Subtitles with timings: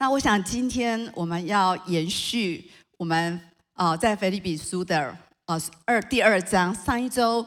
[0.00, 3.40] 那我想今天我们要延续我们
[3.72, 6.72] 啊，在腓立比书的啊二第二章。
[6.72, 7.44] 上一周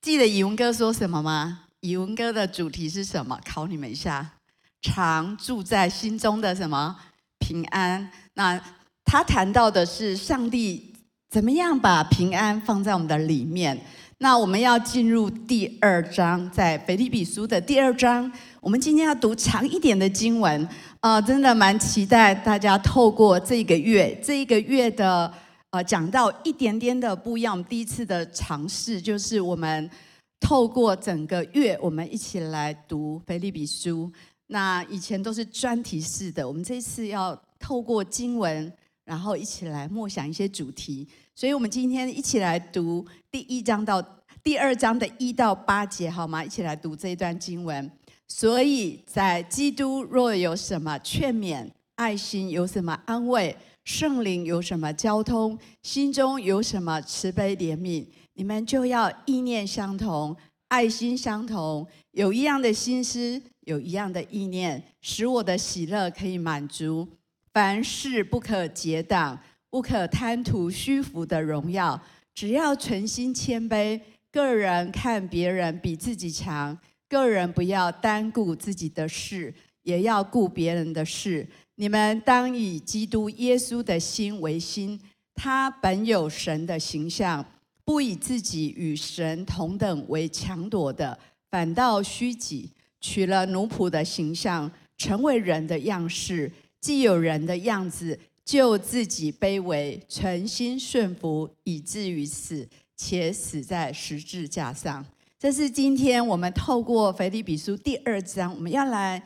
[0.00, 1.60] 记得以文哥说什么吗？
[1.78, 3.38] 以文哥的主题是什么？
[3.44, 4.32] 考你们一下，
[4.80, 6.98] 常住在心中的什么
[7.38, 8.10] 平安？
[8.34, 8.60] 那
[9.04, 10.92] 他谈到的是上帝
[11.30, 13.80] 怎么样把平安放在我们的里面。
[14.22, 18.30] 那我们要进入第二章，在腓立比书的第二章，
[18.60, 20.64] 我们今天要读长一点的经文
[21.00, 25.34] 啊、呃，真的蛮期待大家透过这个月，这一个月的
[25.70, 27.54] 呃讲到一点点的不一样。
[27.54, 29.90] 我们第一次的尝试就是我们
[30.38, 34.08] 透过整个月，我们一起来读腓立比书。
[34.46, 38.72] 那以前都是专题式的，我们这一次要透过经文，
[39.04, 41.08] 然后一起来默想一些主题。
[41.34, 44.00] 所以，我们今天一起来读第一章到
[44.44, 46.44] 第二章的一到八节，好吗？
[46.44, 47.90] 一起来读这一段经文。
[48.28, 60.36] 所以在基督若有什么劝勉、爱心有什么安慰、圣灵有什么交通、心中有什么慈悲怜悯，你们就要意念相同，
[60.68, 67.08] 爱心相同，有一样的心思，有一样的意念，使我的喜乐可以满足。
[67.54, 69.40] 凡事不可结党。
[69.72, 71.98] 不可贪图虚浮的荣耀，
[72.34, 73.98] 只要存心谦卑，
[74.30, 81.48] 个人看别人比自己强，个人不要单顾自己的事，也要顾别人的事。
[81.76, 85.00] 你们当以基督耶稣的心为心，
[85.34, 87.42] 他本有神的形象，
[87.82, 91.18] 不以自己与神同等为强夺的，
[91.50, 92.68] 反倒虚己，
[93.00, 98.20] 取了奴仆的形象，成为人的样式，既有人的样子。
[98.44, 105.04] 就自己卑微，存心顺服，以至于死，且死在十字架上。
[105.38, 109.22] 这是今天我们透过腓立比书第二章，我们要来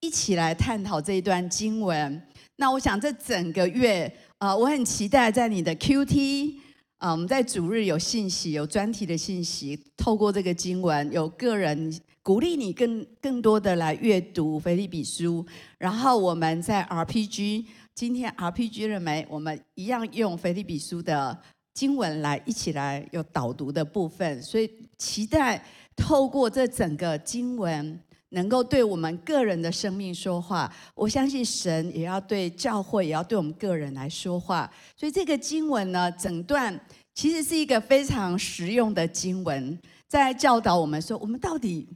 [0.00, 2.22] 一起来探讨这一段经文。
[2.56, 6.54] 那我想这整个月，呃，我很期待在你的 QT，
[6.98, 15.46] 啊、我们在主日有信息，有专题的信息，透过这个经文，有个人鼓励你更更多的来阅读腓立比书，
[15.78, 17.64] 然后我们在 RPG。
[17.98, 19.26] 今天 RPG 了没？
[19.28, 21.36] 我们一样用腓立比书的
[21.74, 25.60] 经文来一起来有导读的部分，所以期待
[25.96, 30.72] 透过这整个经文，能够对我们个人的生命说话。
[30.94, 34.72] 我相信神也要对教会，也要对我们个人来说话。
[34.96, 36.80] 所以这个经文呢，整段
[37.16, 39.76] 其实是一个非常实用的经文，
[40.06, 41.88] 在教导我们说，我们到底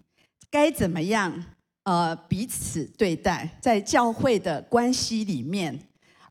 [0.50, 1.32] 该怎么样
[1.84, 5.78] 呃彼此对待，在教会的关系里面。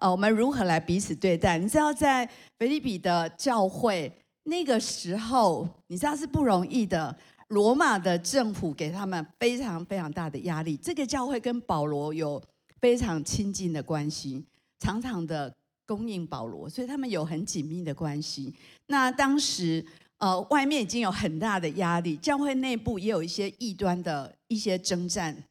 [0.02, 1.60] 呃，我们如何来彼此对待？
[1.60, 4.12] 你知道，在腓立比的教会
[4.46, 7.16] 那个时候，你知道是不容易的。
[7.50, 10.76] 罗马的政府给他们非常非常大的压力。
[10.78, 12.42] 这个教会跟保罗有
[12.80, 14.44] 非常亲近的关系，
[14.80, 15.54] 常常的
[15.86, 18.56] 供应保罗，所以他们有很紧密的关系。
[18.88, 19.86] 那当时，
[20.18, 25.44] 呃，外面已经有很大的压力，教会内部也有一些异端的一些征战。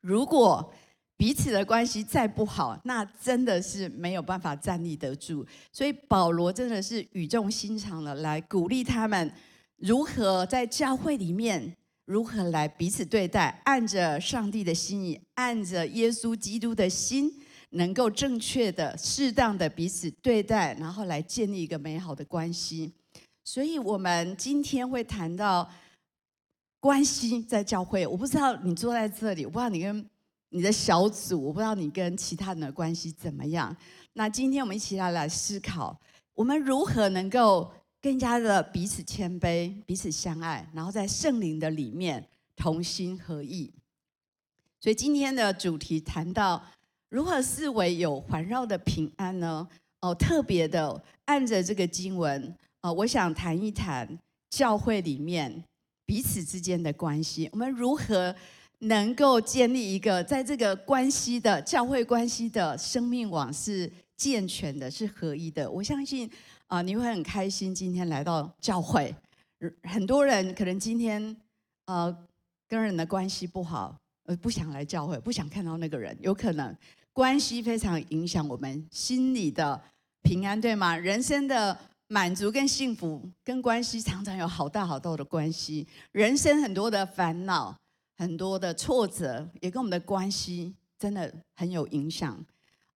[0.00, 0.72] 如果
[1.18, 5.46] 彼此的关系再不好，那真的是没有办法站立得住。
[5.72, 9.32] 所以保罗真的是语重心长的来鼓励他们，
[9.78, 11.74] 如何在教会里面，
[12.04, 17.32] 如何来彼此对待，按着上帝的心意，按着耶稣基督的心，
[17.70, 22.92] 能够正确的、适当的彼此对待，然后来建立一个美好的关系。
[23.42, 25.70] 所以，我们今天会谈到
[26.78, 28.06] 关系在教会。
[28.06, 30.06] 我不知道你坐在这里，我不知道你跟。
[30.56, 33.76] 你的小组，我不知道你跟其他人的关系怎么样。
[34.14, 35.94] 那今天我们一起来来思考，
[36.32, 43.70] 我们如何能够更加的彼此谦卑、彼此相爱，然后在圣灵的里面同心合意。
[44.80, 46.64] 所以今天的主题谈到
[47.10, 49.68] 如何视为有环绕的平安呢？
[50.00, 54.18] 哦，特别的按着这个经文，哦，我想谈一谈
[54.48, 55.62] 教会里面
[56.06, 58.34] 彼此之间的关系，我们如何？
[58.80, 65.70] 能够建立一个在这个关系的教会关系的生命网是健全的，是合一的。
[65.70, 66.30] 我相信
[66.66, 69.14] 啊，你会很开心今天来到教会。
[69.84, 71.34] 很多人可能今天
[71.86, 72.14] 呃
[72.68, 76.76] 跟人的关系不好，呃不想来教会，不想看到那个人，有可能
[77.14, 79.80] 关系非常影响我们心里的
[80.22, 80.94] 平安，对吗？
[80.94, 81.76] 人生的
[82.08, 85.86] 满足跟幸福跟关系常常有好大好大的关系。
[86.12, 87.74] 人生很多的烦恼。
[88.16, 92.44] 很多的挫折也跟我们的关系真的很有影响。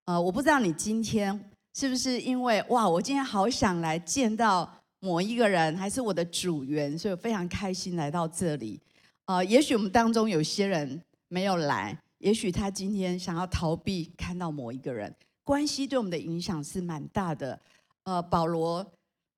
[0.06, 4.68] 呃，我不知道你今天是不是因为哇，我今天好想来见到
[4.98, 8.80] 某一个人，还是我的组员，所以非常开心来到这里。
[9.26, 15.14] 呃，也许我们当中有些人没有来，也许他今天想要逃避看到某一个人，
[15.44, 17.58] 关系对我们的影响是蛮大的。
[18.04, 18.84] 呃，保罗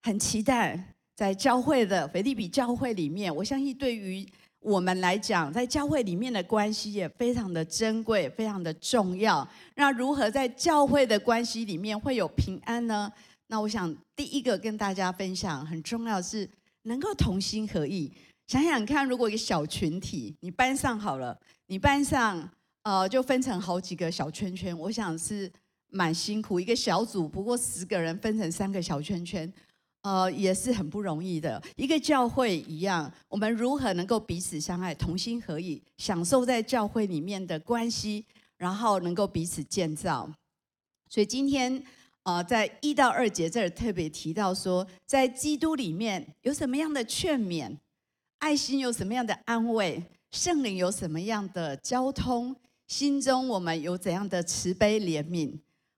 [0.03, 4.27] 很期待在教会的腓立比教会里面，我相信对于
[4.63, 9.47] 我们来讲，在教会里面的关系也非常的珍贵，非常的重要。
[9.75, 13.13] 那如何在教会的关系里面会有平安呢？
[13.49, 16.49] 那我想第一个跟大家分享很重要是
[16.85, 18.13] 能够同心合意。
[18.47, 21.37] 想想看，如果一个小群体，你班上好了，
[21.67, 22.49] 你班上
[22.85, 25.51] 呃就分成好几个小圈圈，我想是
[25.89, 26.61] 蛮辛苦。
[26.61, 29.53] 一个小组不过十个人分成三个小圈圈，
[30.03, 31.63] 呃也是很不容易的。
[31.77, 38.25] 一个教会一样，我们如何能够彼此相爱、同心合意，享受在教会里面的关系，
[38.57, 40.31] 然后能够彼此建造。
[41.09, 41.83] 所以今天
[42.25, 47.77] 呃在一到二节这儿特别提到说，在基督里面有什么样的劝勉。
[48.39, 50.03] 爱心有什么样的安慰？
[50.33, 52.57] 圣灵有什么样的交通？
[52.89, 55.57] 心中我们有怎样的慈悲怜悯？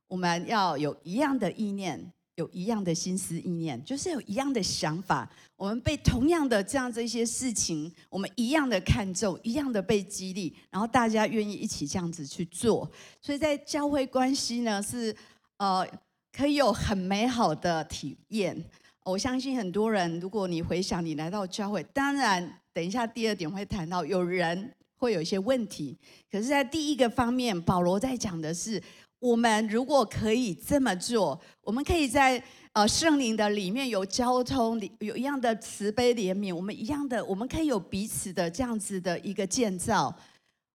[0.08, 5.30] 我们要有一样的意念，有一样的心思意念，就是有一样的想法。
[5.56, 12.90] 我们被同样的这样这些事情，我们一样的看重，一样的被激励，然后大家愿意一起这样子去做。
[13.20, 15.14] 所以在教会关系呢，是
[15.58, 15.86] 呃
[16.32, 18.64] 可以有很美好的体验。
[19.04, 25.96] 我相信很多人，如果你回想你来到教会，当然，等一下第二点会谈到有人会有一些问题。
[26.30, 28.82] 可是，在第一个方面，保罗在讲的是，
[29.24, 32.42] 我们如果可以这么做，我们可以在
[32.72, 40.14] 呃圣灵的里面有交通，有一样的慈悲怜悯，我们一样的，我们可以有彼此的这样子的一个建造，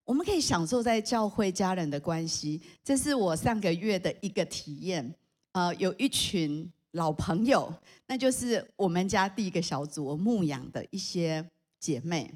[0.02, 2.58] 我们可以享受在教会家人的关系。
[2.82, 5.14] 这是我上个月的一个体验。
[5.52, 6.72] 呃，有一群。
[6.92, 7.70] 老朋友，
[8.06, 11.44] 那就是我们家第一个小组我牧养的一些
[11.78, 12.32] 姐妹，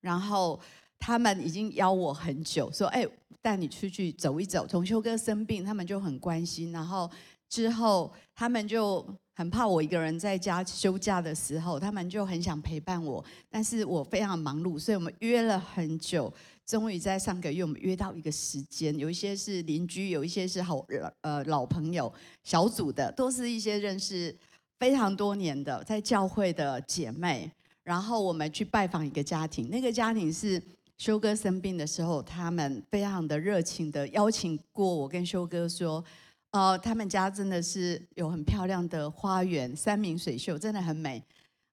[0.00, 0.60] 然后
[0.98, 3.06] 他们已经邀我很久，说：“哎，
[3.42, 6.72] 带你出去走一走。”同修哥生病，他们就很关心。
[6.72, 7.10] 然后
[7.48, 16.32] 之后，他们就很怕我一个人在家休假的时候，他们就很想陪伴我，但是我非常忙碌，所以我们约了很久。
[16.64, 20.82] 终于在上个月，我们约到一个时间，有一些是邻居，有一些是好
[21.20, 22.10] 呃老朋友
[22.44, 24.34] 小组的，都是一些认识
[24.78, 27.50] 非常多年的在教会的姐妹。
[27.82, 30.62] 然后我们去拜访一个家庭，那个家庭是
[31.02, 36.04] 修哥生病的时候，他们非常的热情的邀请过我跟修哥说，
[36.52, 41.20] 呃，他们家真的是有很漂亮的花园，山明水秀，真的很美。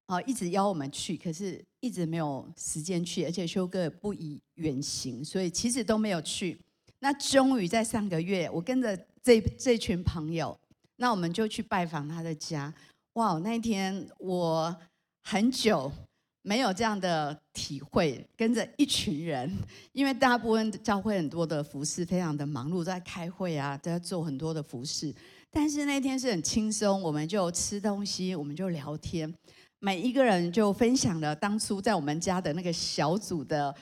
[0.07, 6.59] 啊，一直邀我们去，可是一直没有时间去，而且修哥也不以远行，所以其实都没有去。
[6.97, 10.59] 那终于在上个月，我跟着这这群朋友，
[10.95, 12.73] 那我们就去拜访他的家。
[13.13, 14.75] 哇，那天我
[15.21, 15.91] 很久
[16.41, 19.51] 没有这样的体会，跟着一群人，
[19.91, 25.13] 因为大部分教会很多的服侍非常的忙碌，在开会啊，在做很多的服侍。
[25.51, 29.33] 但是那天是很轻松，我们就吃东西，我们就聊天。
[29.79, 33.73] 每一个人就分享了当初在我们家的那个小组的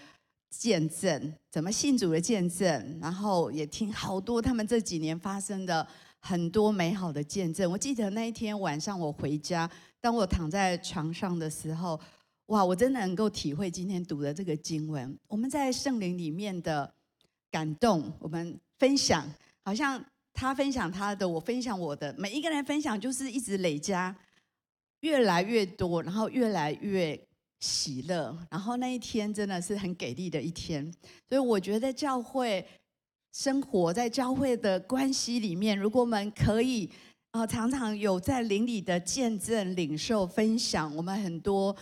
[0.49, 5.85] 见证，怎么信主的见证，然后也听好多他们这几年发生的
[6.19, 7.69] 很多美好的见证。
[7.71, 9.69] 我记得那一天晚上我回家，
[9.99, 11.99] 当我躺在床上的时候，
[12.47, 16.93] 哇，我真的能够体会今天读的这个经文，我们在圣灵里面的
[17.51, 19.29] 感动，我们分享，
[19.63, 20.03] 好像
[20.33, 24.15] 他分享他的，我分享我的，每一个人分享就是一直累加。
[25.01, 27.19] 越来越多，然后越来越
[27.59, 30.91] 喜乐，然后那一天真的是很给力的一天。
[31.29, 32.65] 所以我觉得教会
[33.31, 36.89] 生活在教会的关系里面，如果我们可以
[37.29, 41.75] 啊、常常有在灵里的见证、领受、分享，我们很多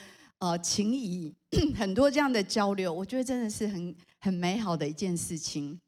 [0.45, 1.33] 呃情谊，
[1.75, 5.79] 很多这样的交流，我觉得真的是很很美好的一件事情。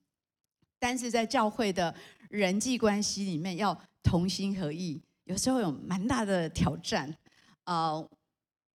[0.80, 1.94] 但是在教会的
[2.30, 5.02] 人际关系里面，要同心合意。
[5.26, 7.14] 有时候有蛮大的挑战，
[7.66, 8.10] 呃，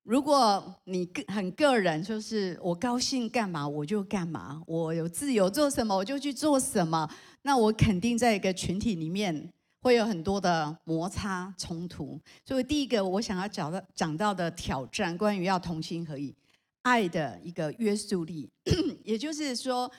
[0.02, 7.08] 如果你个很个人，就是我高兴干嘛我就干嘛，我有自由做什么我就去做什么，
[7.42, 9.50] 那我肯定在一个群体里面
[9.82, 12.18] 会有很多的摩擦冲突。
[12.46, 16.34] 所以第一个我想要讲到讲到的挑战，关于要同心合意，
[16.80, 18.48] 爱的一个约束力，
[19.04, 19.92] 也就是说。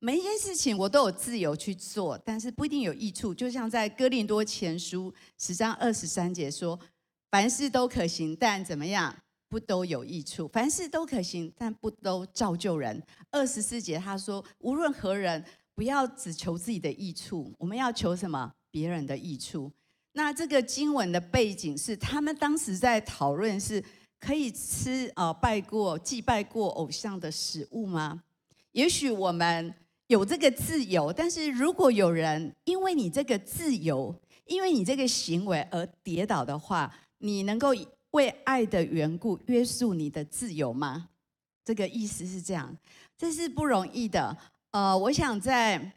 [0.00, 3.34] 每一件事情我都有自由去做，但是不一定有益处。
[3.34, 6.78] 就像在哥林多前书十章二十三节说
[7.32, 9.12] ：“凡事都可行，但怎么样？
[9.48, 10.46] 不都有益处。
[10.52, 13.02] 凡事都可行，但不都造就人。”
[13.32, 18.54] 二十四节他说：“无论何人，不要只求自己的益处，我们要求什么？
[18.70, 19.70] 别人的益处。”
[20.12, 23.82] 那这个经文的背景是，他们当时在讨论是
[24.18, 28.22] 可以吃啊拜过祭拜过偶像的食物吗？
[28.72, 29.74] 也许我们。
[30.08, 37.74] 有这个自由，但是如果有人因为你这个自由，因为你这个行为而跌倒的话，你能够
[38.12, 41.10] 为爱的缘故约束你的自由吗？
[41.62, 42.74] 这个意思是这样，
[43.18, 44.34] 这是不容易的。
[44.70, 45.92] 呃，我想在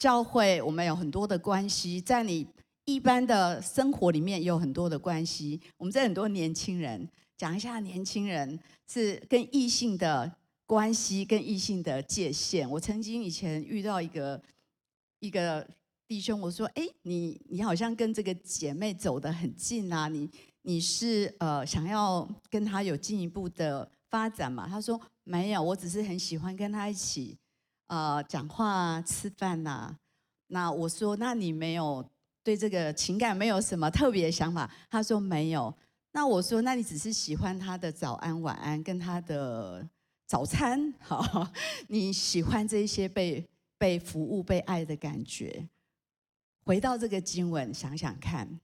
[0.00, 2.46] 教会，我们有很多的关系，在你
[2.86, 5.60] 一般的生活里面有很多的关系。
[5.76, 8.58] 我们在很多年轻人，讲一下年轻人
[8.90, 12.68] 是跟异性的关系，跟异性的界限。
[12.70, 14.42] 我曾经以前遇到一个
[15.18, 15.68] 一个
[16.08, 20.30] 弟兄，我说：“哎，你你好像跟这个姐妹走得很近啊，你
[20.62, 27.36] 你是呃想要跟她有进一步的发展吗？”他说：“没有，我只是很喜欢跟她一起。”
[27.90, 29.92] 呃，讲话、吃饭呐、
[30.46, 32.08] 那我说，那你没有
[32.44, 34.70] 对这个情感没有什么特别的想法？
[34.88, 35.74] 他说没有。
[36.12, 39.84] 那我说，那你只是喜欢他的早安、晚安，跟他的
[40.24, 41.50] 早餐，好，
[41.88, 43.44] 你喜欢这些被
[43.76, 45.68] 被服务、被爱的感觉。
[46.64, 48.60] 回到这个经文，想想看。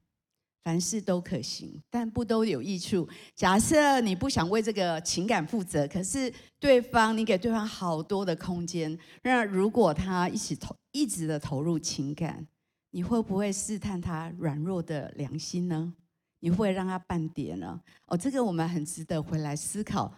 [0.67, 3.09] 凡事都可行，但不都有益处。
[3.37, 12.45] 假设你不想为这个情感负责，可是对方，你给对方好多的空间，那如果他一起投，一直的投入情感，
[12.91, 15.95] 你会不会试探他软弱的良心呢？
[16.41, 17.81] 你会让他半点呢？
[18.07, 20.13] 哦，这个我们很值得回来思考。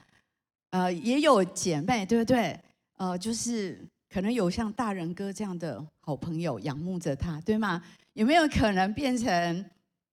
[0.70, 2.58] 呃，也有姐妹，对不对？
[2.96, 7.82] 呃，就是可能有像大仁哥这样的好朋友，仰慕着他，对吗？
[8.14, 9.62] 有没有可能变成？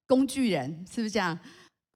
[0.07, 1.37] 工具人是不是这样？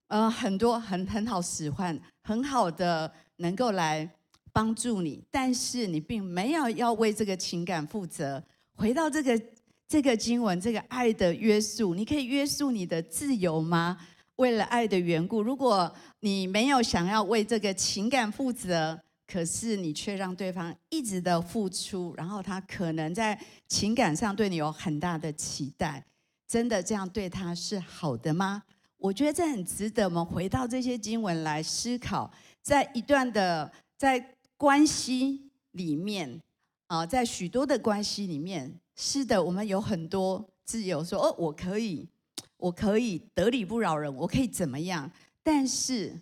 [0.08, 4.10] 呃，很多很很好使唤，很好的能够来
[4.52, 8.44] 帮助你，但是你并没有要为这个情感负责。
[8.74, 9.42] 回到这个
[9.88, 13.98] 这个经文，这个爱的约束，你可以约束你的自由吗？
[14.38, 26.04] 为了爱的缘故，如果你没有想要为这个情感负责，可是你却让对方一直的付出，然后他可能在情感上对你有很大的期待。
[26.50, 28.64] 真的这样对他是好的吗？
[28.98, 32.30] 我觉得这很值得我们回到这些经文来思考。
[32.64, 36.42] 在一段的在关系里面
[36.88, 42.10] 啊，在许多的关系里面，是的，我们有很多自由，说哦，我可以，
[42.58, 45.12] 我可以得理不饶人，我可以怎么样？
[45.44, 46.20] 但是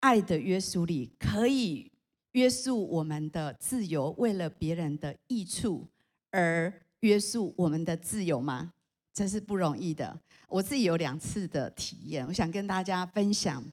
[0.00, 1.92] 爱的约束力可以
[2.32, 5.86] 约束我们的自由，为了别人的益处
[6.32, 8.72] 而约束我们的自由吗？
[9.12, 10.18] 真是不容易的。
[10.48, 13.64] 我自己有两次的体验，我想跟大家分享。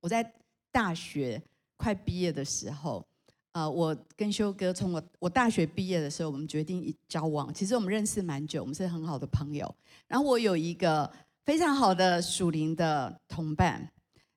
[0.00, 0.32] 我在
[0.72, 1.42] 大学
[1.76, 3.06] 快毕业的时候，
[3.52, 7.52] 呃，我跟修哥从我我大学毕业的时候，我们决定交往。
[7.52, 9.74] 其实我们认识蛮久，我们是很好的朋友。
[10.06, 11.10] 然后我有一个
[11.44, 13.86] 非常好的属灵的同伴，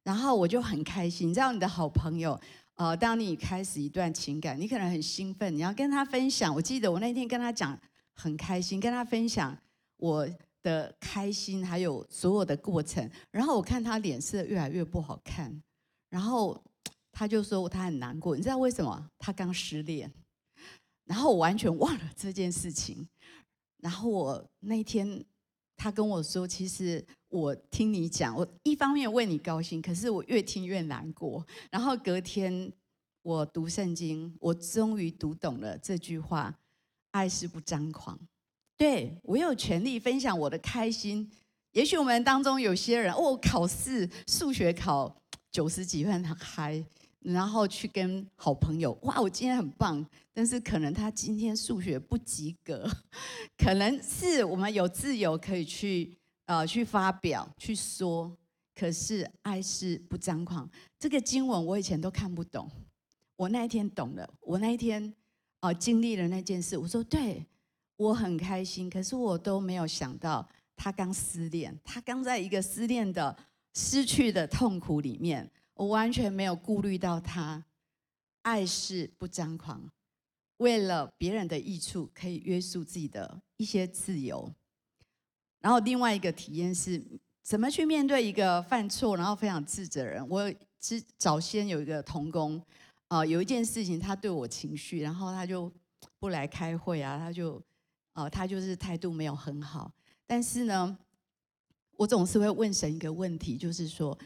[0.04, 1.30] 然后我就很开心。
[1.30, 2.38] 你知道，你的好朋友，
[2.76, 6.54] 呃，当你开始一段情感，你可能很兴奋，你要跟他分享。
[6.54, 7.80] 我记得我那天跟他讲，
[8.14, 9.58] 很开心，跟他分享。
[10.04, 10.30] 我
[10.62, 15.64] 的开心，还有所有的过程，然后我看他脸色越来越不好看，
[16.10, 16.62] 然后
[17.10, 19.10] 他就说他很难过，你知道为什么？
[19.18, 20.12] 他刚失恋，
[21.06, 23.08] 然后我完全忘了这件事情。
[23.78, 25.24] 然后我那天
[25.78, 31.48] 他跟我说，其实我听你讲，我一方面为你高兴，可是我越听越难过。
[31.72, 32.70] 然后隔天
[33.22, 36.60] 我读圣经，我终于读懂了这句话：
[37.12, 38.20] 爱是不张狂。
[38.84, 41.32] 对，我有权利分享我的开心。
[41.72, 46.84] 也许我们当中有些人，哦，考试数学考九十几分很嗨，
[47.22, 50.06] 然后去跟好朋友，哇，我今天很棒。
[50.34, 52.86] 但是可能他今天数学不及格，
[53.58, 58.36] 可能是我们有自由可以去呃去发表去说，
[58.76, 60.70] 可是爱是不张狂。
[61.00, 62.70] 这个经文我以前都看不懂，
[63.38, 64.30] 我那一天懂了。
[64.42, 65.02] 我那一天
[65.62, 67.46] 啊、呃、经历了那件事，我说对。
[67.96, 73.38] 我很开心，可是我都没有想到，他刚失恋，他刚在一个失恋的
[73.76, 77.64] 失去的痛苦里面，我完全没有顾虑到他。
[78.42, 79.90] 爱是不张狂，
[80.58, 84.52] 为了别人的益处，可以约束自己的一些自由。
[85.62, 87.02] 然后另外一个体验是，
[87.42, 90.28] 怎么去面对一个犯错然后非常自责的人。
[90.28, 92.58] 我之早先有一个同工，
[93.08, 95.72] 啊、呃，有一件事情他对我情绪，然后他就
[96.20, 97.62] 不来开会啊，他就。
[98.14, 99.92] 哦，他就是态度没有很好，
[100.28, 100.98] 但是呢，
[101.98, 104.18] 我总是会问神一个问题，就是说，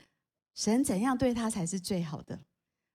[0.54, 2.38] 神怎样对他才是最好的？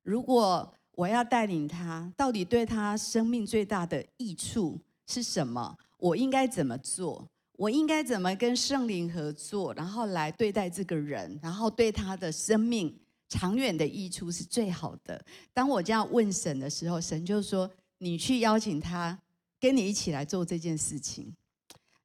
[0.02, 5.78] 如果我要带领他，到底对他生命最大的益处是什么？
[5.96, 7.26] 我应该怎么做？
[7.52, 12.94] 我应该怎么跟圣灵合作，然后来对待这个人，然后对他的生命
[13.28, 15.24] 长远的益处是最好的？
[15.54, 19.18] 当我这样问神的时候，神就说：“你去邀请他。”
[19.62, 21.32] 跟你一起来做这件事情。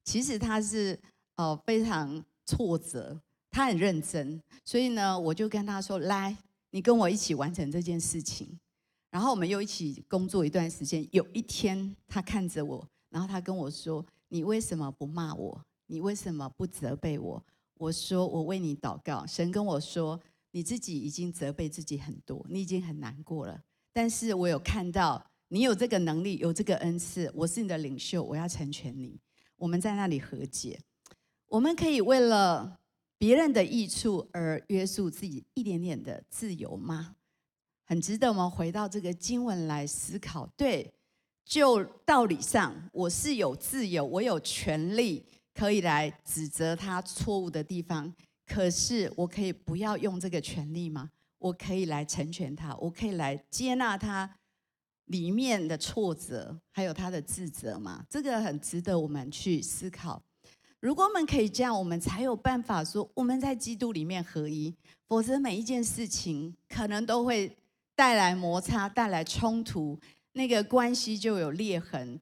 [0.04, 0.98] 其实他是
[1.38, 6.38] 呃非常挫折，他很认真，所以呢，我就跟他说：“来，
[6.70, 8.60] 你跟我一起完成这件事情。”
[9.10, 11.04] 然后我们又一起工作一段时间。
[11.12, 15.60] 有一天，他看着我，然后他跟我说：“你为什么不骂我？
[15.88, 17.44] 你为什么不责备我？”
[17.80, 20.22] 我说：“我为你祷告。”神跟我说
[20.52, 23.60] ：“你自己已经责备自己很多，你已经很难过了。
[23.92, 27.32] 但是我有看到你有这个能力，有这个恩赐。
[27.34, 29.20] 我是你的领袖，我要成全你。”
[29.58, 30.80] 我们在那里和解，
[31.48, 32.80] 我们可以为了
[33.18, 37.16] 别人的益处而约束自己一点点的自由吗？
[37.84, 40.46] 很值得我们回到这个经文来思考。
[40.56, 40.94] 对，
[41.44, 45.26] 就道理上，我是有自由，我有权利
[45.56, 48.14] 可以来指责他错误的地方。
[48.46, 51.10] 可是，我可以不要用这个权利吗？
[51.40, 54.38] 我可以来成全他，我可以来接纳他。
[55.08, 60.22] 里面的挫折，还有他的自责嘛，这个很值得我们去思考。
[60.80, 64.74] 如果我们可以这样，我们才有办法说我们在基督里面合一。
[65.08, 67.58] 否则每一件事情可能都会
[67.96, 69.98] 带来摩擦，带来冲突，
[70.34, 72.20] 那个关系就有裂痕。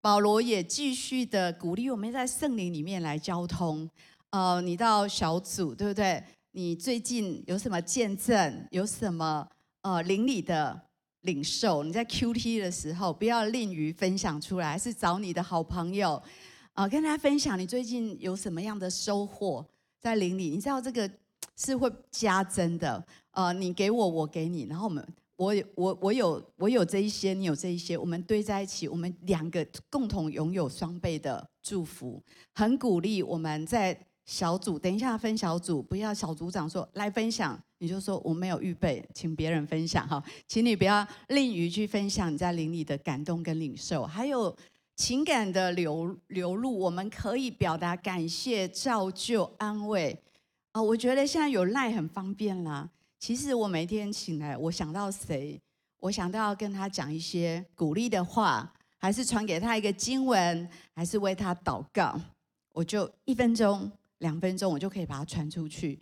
[0.00, 3.88] 保罗也继续的鼓励我们在圣灵里面来交通。
[4.30, 6.22] 呃，你到小组对不对？
[6.50, 8.66] 你最近有什么见证？
[8.70, 9.48] 有什么
[9.82, 10.82] 呃灵里的？
[11.24, 16.22] 领受，你在 QT 的时候，不要吝于分享出来，是找你的好朋友，
[16.72, 19.66] 啊，跟大家分享你最近有什么样的收获
[20.00, 20.48] 在灵里。
[20.48, 21.10] 你知道这个
[21.56, 33.98] 是会加增的，呃，你给我，我给你，然后我们，我我我有我有这一些，你有这一些，我们堆在一起，我们两个共同拥有双倍的祝福，很鼓励我们在。
[34.26, 44.56] 小组，等一下分小组，不要小组长说来分享，你就说我没有预备，请别人分享哈，请你不要吝于去分享你在灵里的感动跟领受，还有
[44.96, 50.18] 情感的流流露，我们可以表达感谢、造就、安慰
[50.72, 50.80] 啊。
[50.80, 52.88] 我觉得现在有赖很方便啦。
[53.18, 55.60] 其实我每天醒来，我想到谁，
[56.00, 62.18] 我想到要跟他讲一些鼓励的话，还是传给他一个经文，还是为他祷告，
[62.72, 63.92] 我就一分钟。
[64.18, 66.00] 两分钟我就可以把它传出去，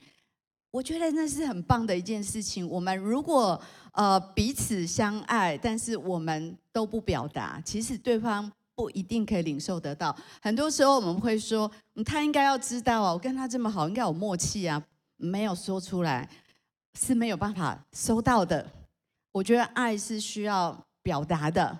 [0.72, 2.66] 我觉得那是很棒的一件事情。
[2.66, 3.60] 我们如果
[3.92, 10.16] 呃彼此相爱，但是我们都不表达，其实对方不一定可以领受得到。
[10.40, 11.70] 很多时候我们会说，
[12.06, 14.82] 他应该要知道啊，我跟他这么好，应该有默契啊，
[15.18, 16.26] 没有说出来
[16.98, 18.66] 是没有办法收到的。
[19.30, 21.78] 我觉得爱是需要表达的，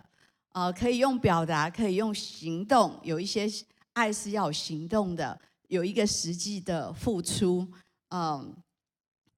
[0.52, 3.48] 呃，可以用表达，可以用行动，有一些
[3.94, 5.40] 爱是要行动的。
[5.68, 7.66] 有一个实际的付出，
[8.10, 8.54] 嗯，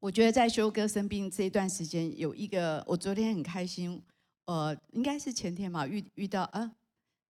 [0.04, 4.02] 我觉得在修哥生病这一段时间，有一个我昨天很开心，
[4.44, 6.70] 呃，应该是前天嘛，遇遇到啊，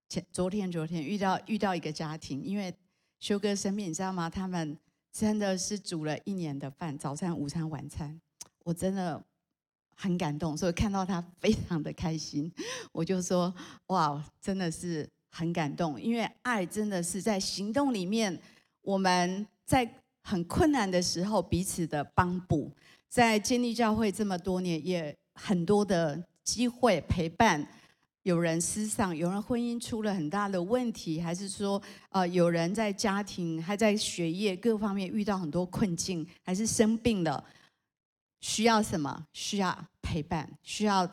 [0.09, 2.75] 前昨天昨天遇到遇到一个家庭，因为
[3.21, 4.29] 修哥生病，你知道吗？
[4.29, 4.77] 他们
[5.09, 8.19] 真的是煮了一年的饭，早餐、午餐、晚餐，
[8.65, 9.23] 我真的
[9.95, 12.51] 很感动，所以看到他非常的开心，
[12.91, 13.55] 我就说
[13.87, 18.37] 哇，真的是很感动，因为爱真的是在行动里面。
[18.81, 19.89] 我们在
[20.27, 22.71] 很困难的时候彼此的帮补，
[23.07, 27.67] 在建立教会这么多年，也很多的机会陪伴。
[28.23, 37.45] 有人失丧，有人婚姻出了很大的问题，还是说，呃，有人在家庭还在学业各方面遇到很多困境，还是生病了，
[38.39, 39.27] 需要什么？
[39.31, 41.07] 需要陪伴，需要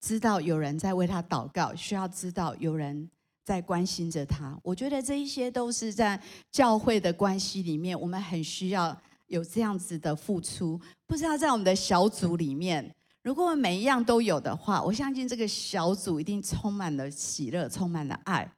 [0.00, 3.10] 知道有人在为他祷告，需要知道有人。
[3.44, 6.18] 在关心着他，我觉得这一些都是在
[6.50, 10.80] 教会的关系里面，我们很需要有这样子的付出。
[11.06, 12.90] 不知道在我们的小组里面，
[13.22, 18.50] 如果我们每一样都有的话，我相信这个小组一定充满了喜乐，充满了爱，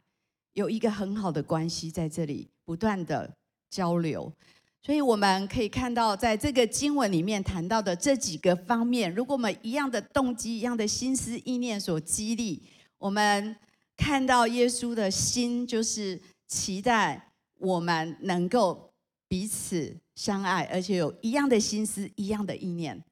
[0.52, 3.28] 有一个很好的关系在这里不断的
[3.68, 4.32] 交流。
[4.80, 12.62] 所以我们可以看到，在这个经文里面谈到的这几个方面，如果我们一样的动机、一样的心思意念所激励，
[12.98, 13.56] 我们。
[13.96, 18.92] 看到耶稣的心，就是期待我们能够
[19.26, 23.02] 彼此相爱，而且有一样的心思、一样的意念。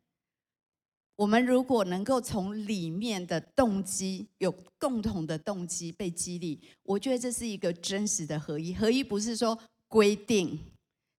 [1.17, 8.75] 我们如果能够从里面的动机有共同的动机被激励，我觉得这是一个真实的合一。
[8.75, 10.59] 合一不是说规定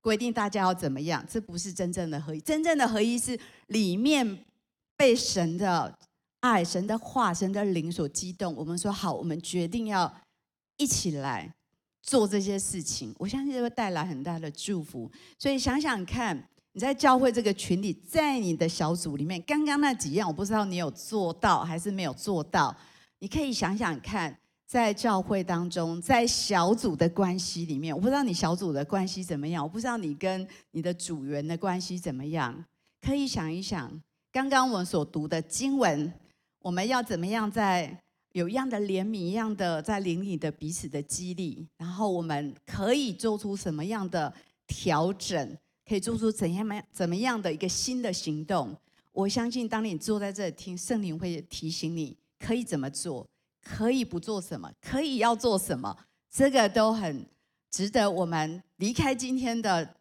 [0.01, 2.39] 规定大家要怎么样，这不是真正的合一。
[2.41, 4.45] 真正的合一是里面
[4.95, 5.97] 被神的。
[6.45, 10.13] 爱神的话，神的灵所激动，我们说好，我们决定要
[10.77, 11.51] 一起来
[12.03, 13.13] 做这些事情。
[13.17, 15.11] 我相信会带来很大的祝福。
[15.39, 22.75] 所以想想看，你在教会这个群里，在你的小组里面，刚刚那几样，我不知道你有做到还是没有做到。
[23.19, 32.63] 你可以想想看，在教会当中，在小组的关系里面，我不知道你小组的关系怎么样，我不知道你跟你的组员的关系怎么样，
[33.01, 33.91] 可以想一想，
[34.31, 36.13] 刚刚我们所读的经文，
[36.65, 37.95] 我们要怎么样在
[38.31, 44.33] 有一样的怜悯，一样的在灵里的彼此的激励，然后我们可以做出什么样的
[44.65, 45.55] 调整，
[45.87, 48.75] 可以做出怎样怎么样的一个新的行动？
[49.11, 53.27] 我相信，当你坐在这里听，圣灵会提醒你可以怎么做。
[53.61, 55.95] 可以不做什么，可以要做什么，
[56.31, 57.27] 这个都很
[57.69, 59.95] 值得我们离开今天的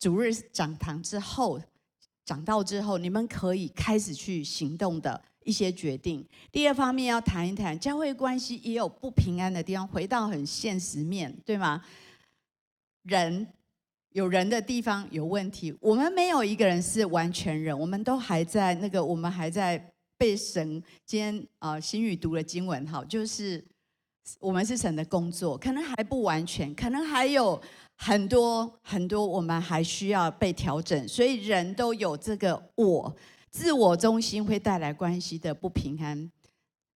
[0.00, 1.60] 主日讲堂之后，
[2.24, 6.26] 讲道之后，你们可以开始去行动的一些决定。
[6.50, 11.82] 第二方面要谈一谈，教会关系也有不平安的地方，回到很现实面，对吗？
[13.04, 13.46] 人
[14.10, 19.90] 有人的地方有问题，我们没有一个人是完全人，我们都还在那个，我们还在。
[20.16, 23.62] 被神今天啊，新宇读了经文，哈，就是
[24.38, 27.60] 我们是神的工作，可能还不完全，可能还有
[27.96, 33.14] 很多很多我们还需要被调整，所以人都有这个我
[33.54, 36.28] 自我中心会带来关系的不平安。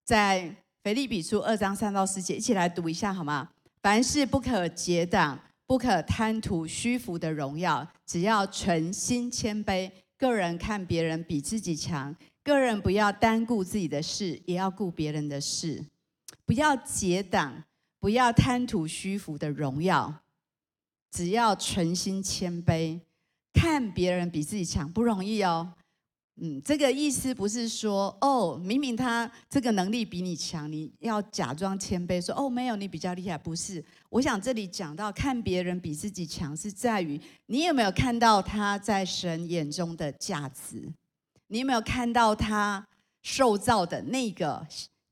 [0.05, 3.49] 在腓立比书二章三到四节，一起来读一下好吗？
[3.81, 12.15] 凡事不可结党，不可贪图虚浮的荣耀，只要存心谦卑，个人看别人比自己强。
[12.43, 15.81] 个人不要单顾自己的事，也要顾别人的事；
[16.45, 17.63] 不要结党，
[18.01, 20.13] 不要贪图虚浮的荣耀，
[21.13, 22.99] 只要存心谦卑，
[23.53, 25.75] 看别人比自己强，不容易哦。
[26.41, 33.37] 嗯，这个意思不是说哦，明明他这个能力比你强，你要假装谦卑说哦，没有，你比较厉害。
[33.37, 40.93] 不是，我想这里讲到看别人比自己强，是在于你有没有看到他在神眼中的价值。
[41.49, 42.87] 你有没有看到他
[43.23, 44.65] 受造的那个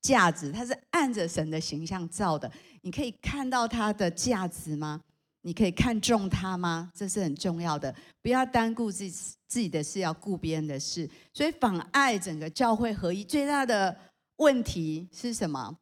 [0.02, 0.52] 价值？
[0.52, 2.48] 他是按着神的形象造的。
[2.82, 5.00] 你可以看到他的价值吗？
[5.46, 6.90] 你可以看重他吗？
[6.92, 7.94] 这是很重要的。
[8.20, 9.10] 不要单顾自己
[9.46, 11.08] 自己的事，要顾别人的事。
[11.32, 13.96] 所以妨碍整个教会合一最大的
[14.38, 15.78] 问题是什么？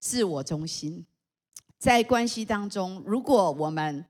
[0.00, 1.06] 自我中心。
[1.78, 4.04] 在关系当中，如果我们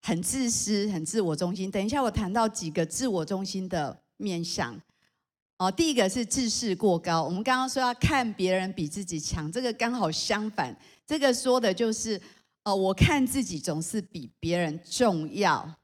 [0.00, 4.80] 很自私、很自我中心，等一下我谈到几个自我中心的面向。
[5.58, 7.24] 哦，第一个是自视过高。
[7.24, 10.72] 我们刚刚说要看别人比自己强，这个刚好相反。
[11.04, 12.20] 这个说的就是，
[12.64, 15.76] 哦，我看自己总是比别人重要，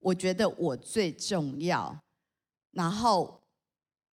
[0.00, 1.98] 我觉得我最重要，
[2.72, 3.40] 然后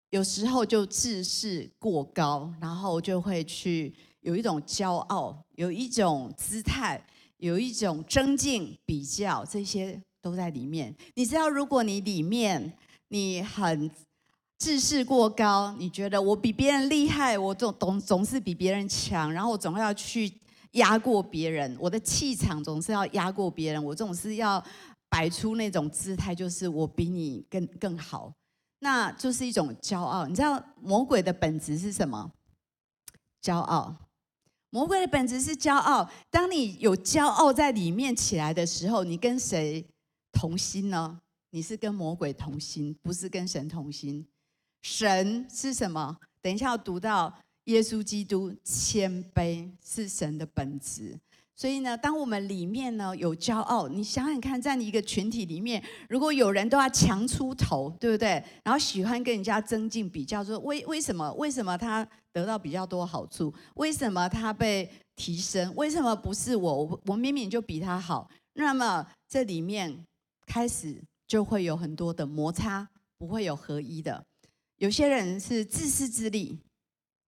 [0.10, 7.06] 有时候就自视过高，然后就会去有一种骄傲，有一种姿态，
[7.38, 10.96] 有一种争竞比较，这些都在里面。
[11.16, 12.78] 你知道，如果你里面
[13.10, 13.92] 你很。
[14.60, 20.32] 自视过高，你觉得我比别人厉害，我总总总是比别人强，然后我总要去
[20.74, 24.64] 压过别人，我的气场总是要压过别人，我总是要
[25.10, 28.32] 摆出那种姿态，就是我比你更更好，
[28.80, 30.28] 那就是一种骄傲。
[30.28, 32.32] 你知道魔鬼的本质是什么？
[33.42, 33.96] 骄傲。
[34.70, 36.10] 魔鬼的本质是骄傲。
[36.32, 39.86] 当你有骄傲在里面起来的时候，你跟谁
[40.32, 41.20] 同心呢？
[41.52, 44.28] 你是跟魔鬼同心，不是跟神同心。
[44.82, 46.18] 神是什么？
[46.42, 47.32] 等一下要读到
[47.66, 51.20] 耶稣基督谦卑是神的本质。
[51.56, 58.44] 所以呢，当我们里面呢有骄傲，你想想看，在你一个群体里面，如果有人都要强出头，对不对？
[58.64, 61.32] 然后喜欢跟人家增进比较，说为为什么？
[61.34, 63.54] 为什么他得到比较多好处？
[63.76, 65.74] 为什么他被提升？
[65.76, 66.84] 为什么不是我？
[66.86, 68.28] 我我明明就比他好。
[68.56, 70.06] 那么这里面
[70.48, 74.26] 开始就会有很多的摩擦，不会有合一的。
[74.78, 76.60] 有些人是自私自利，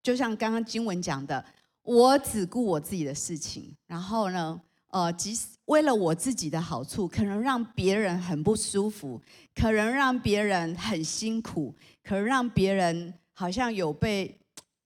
[0.05, 1.43] 就像刚刚经文讲的，
[1.81, 9.19] 我只顾我自己的事情，然后呢，呃，即使为了我自己的好处，可能让别人很不舒服，
[9.55, 14.37] 可能让别人很辛苦，可能让别人好像有被，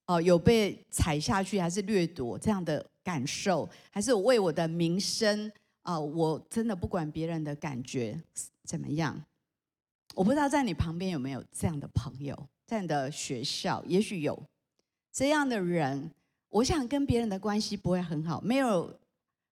[0.05, 5.51] 呃，有被踩下去，还是掠夺这样的感受，还是我为我的名声
[5.81, 8.17] 啊，我真的不管别人的感觉
[8.63, 9.21] 怎么样。
[10.15, 12.47] 我不知道在你旁边有没有这样的朋友。
[12.65, 14.41] 在你的学校，也许有
[15.11, 16.11] 这样的人，
[16.49, 18.39] 我想跟别人的关系不会很好。
[18.41, 18.99] 没有，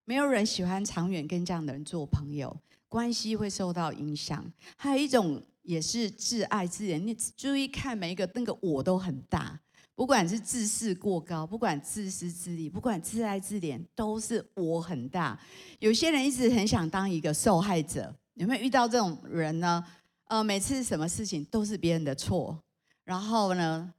[0.06, 2.56] 没有人喜欢长远跟这样的人做朋友，
[2.88, 4.46] 关系会受到影响。
[4.76, 9.60] 还有一种也是自爱自怜，你注意看每一个那个我都很大，
[9.96, 15.38] 不管是自视过高，不管自私自利，不管自爱自怜，都是我很大。
[15.80, 19.84] 有些人一直很想当一个受害者，有没有遇到这种人呢？
[20.26, 22.58] 呃，每次什么事情都是别人的错。
[23.04, 23.94] 然后呢，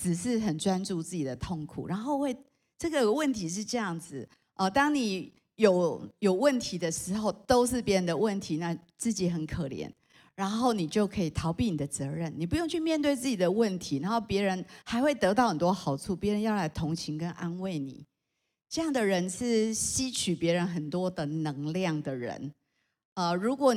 [0.00, 2.36] 只是很专注自己的痛苦，然后会
[2.78, 9.90] 这个问题是这样子哦，当你有有问题的时候，都是别人的问题，那自己很可怜，
[10.34, 18.04] 然后你就可以逃避你的责任，你不用去面对自己的问题，然后别人还会得到很多好处，别人要来同情跟安慰你。
[18.68, 22.52] 这样的人是吸取别人很多的能量的人。
[23.14, 23.74] 呃，如果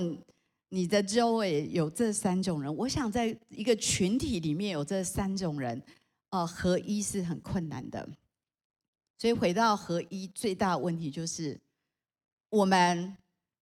[0.69, 5.82] 你的周围有这三种人，我想在一个群体里面有这三种人，
[6.32, 8.08] 哦，合一是很困难的。
[9.18, 11.60] 所以回到合一，最大的问题就是
[12.50, 13.18] 我们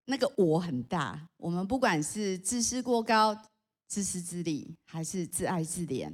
[0.06, 3.34] 那个我很大，我们不管是自私过高、
[3.88, 6.12] 自私自利，还是自爱自怜。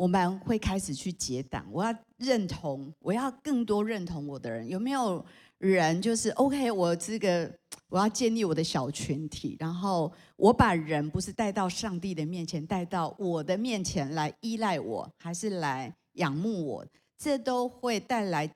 [0.00, 4.66] 我们会开始去结党，我要认同，我要更多认同我的人。
[4.66, 5.22] 有没有
[5.58, 6.72] 人就是 OK？
[6.72, 7.54] 我这个
[7.90, 16.86] 我要建立我的小群体，然后我把人不是带到上帝的面前，带到我的面前来依赖我，还是来仰慕我？
[17.18, 18.50] 这都会带来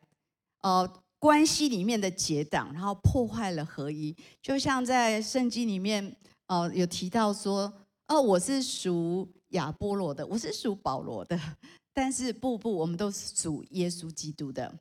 [0.62, 4.16] 呃关系里面的结党，然后破坏了合一。
[4.40, 7.70] 就像在圣经里面呃有提到说，
[8.09, 9.28] 哦，我是属。
[9.55, 11.38] 亚波罗的，我是属保罗的，
[11.93, 14.73] 但是不不，我们都是属耶稣基督的，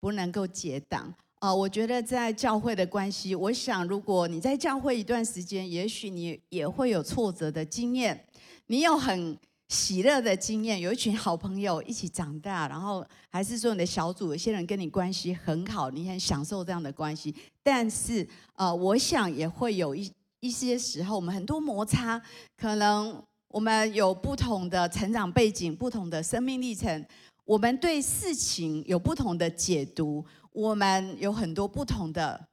[0.00, 1.54] 不能够结党啊！
[1.54, 8.26] 我觉得在教会的关系，我想如果你在教会一段时间，也许你也会有挫折的经验，
[8.66, 22.20] 你有很喜乐的经验，有一群好朋友一起长大，然后还是说你的小组有些人跟你关系很好，你很享受这样的关系，但是呃，我想也会有一一些时候，我们很多摩擦，
[22.58, 23.22] 可能。
[23.52, 27.04] 我们有不同的成长背景，不同的生命历程，
[27.44, 32.48] 我们对事情有不同的解读，我们有很多不同的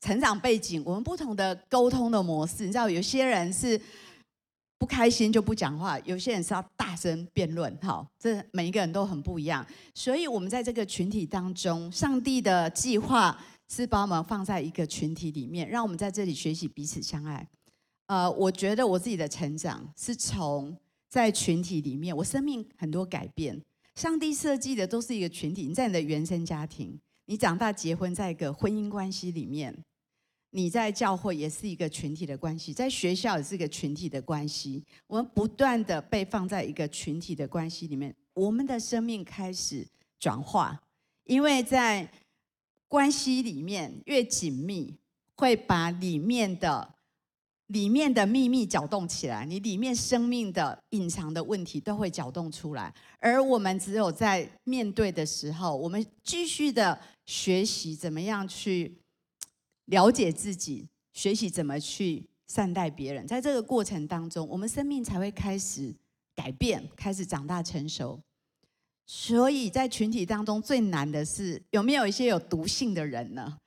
[0.00, 2.66] 成长背景，我们不同的沟通的模式。
[2.66, 3.80] 你知道，有些人是
[4.76, 7.72] 不开心就不讲话，有些人是要大声辩论。
[7.80, 9.64] 好，这每一个人都很不一样。
[9.94, 17.48] 所以，我们在这个群体当中，上帝的计划是把我们放在一个群体里面，让我们在这里学习彼此相爱。
[18.06, 20.76] 呃，我觉得我自己的成长是从
[21.08, 23.58] 在群体里面，我生命很多改变。
[23.94, 29.74] 上帝设计的都是一个群体，你在你的原生家庭，你长大结婚，在一个婚姻关系里面，
[30.50, 34.84] 你在教会也是一个群体的关系，在学校也是一个群体的关系。
[35.06, 39.86] 我们不断的被放在一个群体的关系里面，我们的生命开始
[40.18, 40.78] 转化，
[41.24, 42.10] 因为在
[42.86, 44.94] 关系里面越紧密，
[45.36, 46.93] 会把里面的。
[47.74, 52.94] 里面的秘密搅动起来，你里面生命的隐藏的问题都会搅动出来。
[53.18, 58.96] 而我们只有在面对的时候，我们继续的学习怎么样去
[59.86, 63.26] 了解自己，学习怎么去善待别人。
[63.26, 65.92] 在这个过程当中，我们生命才会开始
[66.36, 68.20] 改变，开始长大成熟。
[69.04, 73.58] 所以在群体当中最难的是，有没有一些有毒性的人呢？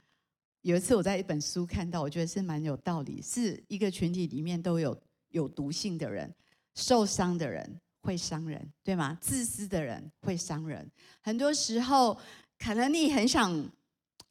[0.63, 4.98] 有一次我在一本书看到，我觉得是蛮有道理，是一个群体里面都有
[5.30, 6.34] 有毒性的人，
[6.76, 9.17] 受伤的人会伤人，对吗？
[9.22, 10.89] 自私的人会伤人。
[11.22, 12.17] 很多时候，
[12.60, 13.70] 可能你很想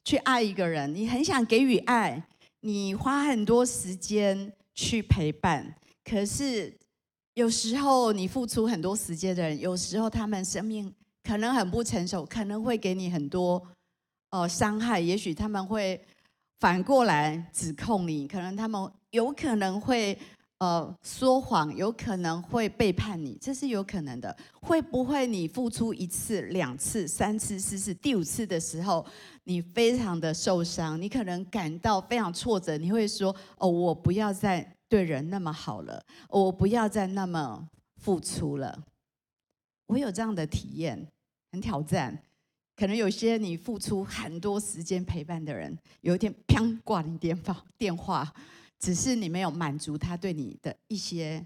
[0.03, 2.21] 去爱一个人，你很想给予爱，
[2.59, 6.71] 你花很多时间去陪伴，可是
[7.33, 13.65] 有时候你付出很多时间的人，有时候他们生命可能很不成熟，可能会给你很多
[14.29, 15.99] 呃伤害，也许他们会。
[16.59, 20.17] 反过来指控你，可能他们有可能会
[20.57, 24.35] 呃说谎，有可能会背叛你，这是有可能的。
[24.61, 29.05] 会不会你付出一次、两次、三次、四次、第五次的时候，
[29.43, 37.69] 你非常的受伤，你可能感到非常挫折，你会说：“哦，我不要再对人那么好了，我不要再那么
[38.01, 38.83] 付出了。”
[39.87, 41.07] 我有这样的体验，
[41.51, 42.21] 很挑战。
[42.77, 48.31] 可能有些你付出很多时间陪伴的人，有一天砰挂你电话，电话
[48.77, 51.43] 只是你没有满足他对你的一些，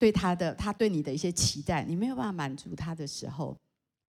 [0.00, 3.56] 对他的他对你的一些期待，你没有办法满足他的时候，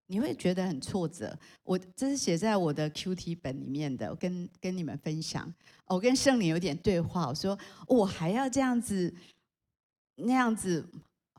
[0.07, 1.37] 你会觉得很挫折。
[1.63, 5.53] 我这是写在我的 QT 本里面的，我跟跟你们分享。
[5.85, 7.55] 我跟圣灵有点对话，我说
[7.87, 9.13] 我还要这样子
[10.15, 10.83] 那样子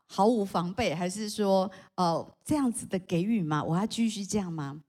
[0.07, 3.61] 毫无防备，还是说哦这样子的给予吗？
[3.65, 4.81] 我要继续这样吗？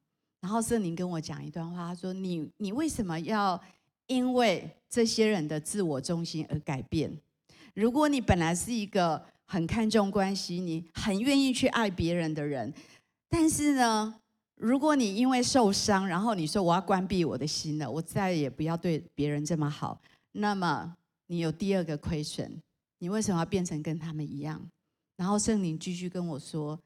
[0.42, 3.62] 然后圣灵跟我讲一段话，他说：“你你为什么要
[4.08, 7.16] 因为这些人的自我中心而改变？
[7.76, 12.74] 如果你本来是一个很看重关系，你很愿意去爱别人的人，
[13.30, 14.16] 但是呢，
[14.56, 20.02] 如果你因为受伤，然后你说我要关闭我的心了，我再也不要对别人这么好，
[20.32, 22.60] 那么你有第二个亏损，
[22.98, 24.60] 你为什么要变成跟他们一样？”
[25.16, 26.78] 然后圣灵继续跟我说：“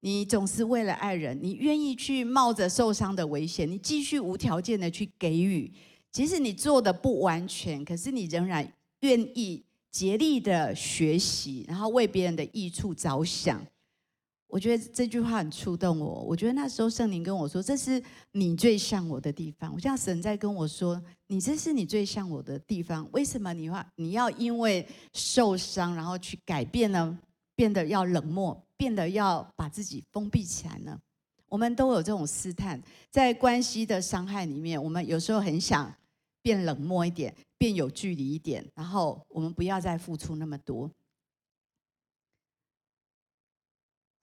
[0.00, 5.72] 你总是为了爱人，你愿意去冒着受伤的危险，你继续无条件的去给予，
[6.12, 13.60] 即使你做的不完全，可是你仍然愿意竭力的学习，然后为别人的益处着想。
[14.46, 16.22] 我觉得这句话很触动我。
[16.22, 23.06] 我觉得那时候圣灵跟我说：“这是你最像我的地方。”我像神在跟我说：“你这是你最像我的地方。
[23.12, 27.18] 为什么你话你要因为受伤，然后去改变呢？
[27.54, 30.98] 变得要冷漠？”变得要把自己封闭起来呢？
[31.48, 35.94] 我们都有这种试探，在关系的伤害里面，我们有时候很想
[36.40, 40.90] 变冷漠一点，变有距离一点，然后我们不要再付出那么多。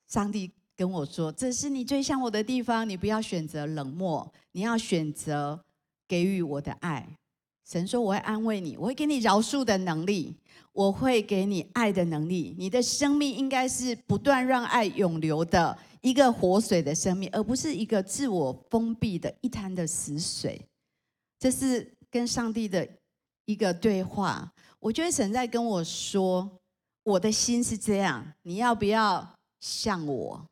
[0.08, 5.60] 上帝跟我说：“这是你最像我的地方，你不要选择冷漠，你要选择
[6.08, 7.18] 给予我的爱。”
[7.66, 10.38] 神说：“我会安慰你，我会给你饶恕的能力，
[10.72, 12.56] 我会给你爱的能力。
[12.60, 20.62] 你的生命应该是不断让爱涌流的一个活水的生命，而不是一个自我封闭的一滩的死水。”
[21.40, 22.88] 这是跟上帝的
[23.46, 24.54] 一个对话。
[24.80, 26.60] 我觉得神在跟我说
[27.04, 29.28] ：“我的心是这样，你要不要
[29.60, 30.46] 像我？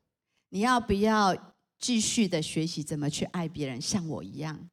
[0.48, 4.68] 你要不要继续的学习怎么去爱别人，像我一样？”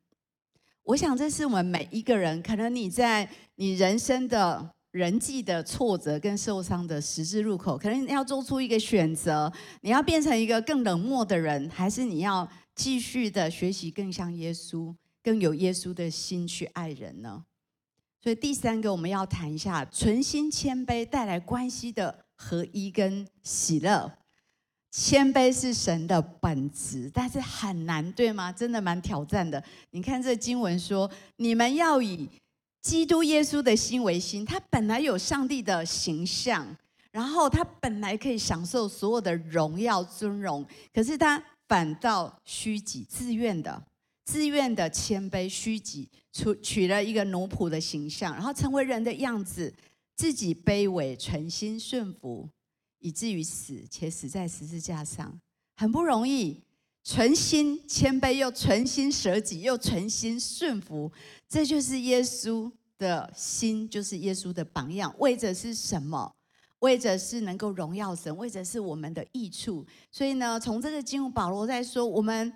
[0.83, 17.43] 我想，这是我们每一个人，可能你在你人生的人际的挫折跟受伤的十字路口，可能你要做出一个选择：你要变成一个更冷漠的人，还是你要继续的学习更像耶稣，更有耶稣的心去爱人呢？
[18.21, 24.11] 所以第三个，我们要谈一下存心谦卑带来关系的合一跟喜乐。
[24.91, 28.51] 谦卑是神的本质，但是很难，对吗？
[28.51, 29.63] 真的蛮挑战的。
[29.91, 32.29] 你看这经文说，你们要以
[32.81, 34.43] 基督耶稣的心为心。
[34.45, 36.67] 他本来有上帝的形象，
[37.11, 43.81] 然后他本来可以享受所有的荣耀尊荣，可是他反倒虚己，自愿的、
[44.25, 49.73] 自愿的谦卑虚己，取取了一个奴仆的形象，然后成为人的样子，
[50.17, 52.49] 自己卑微，存心顺服。
[53.01, 55.37] 以至于死，且死在十字架上，
[55.75, 56.63] 很不容易。
[57.03, 61.11] 存心谦卑，又存心舍己，又存心顺服，
[61.49, 65.11] 这就是耶稣的心，就是耶稣的榜样。
[65.17, 66.31] 为着是什么？
[66.77, 69.83] 为着是能够荣耀神，为着是我们的益处。
[70.11, 72.53] 所以呢，从这个经文，保罗在说，我们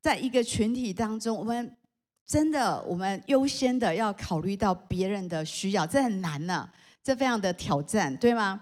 [0.00, 1.76] 在一个群体当中，我们
[2.24, 8.60] 真的，我们优先的要考虑到别人的需要，这很难呢、啊，这非常的挑战，对吗？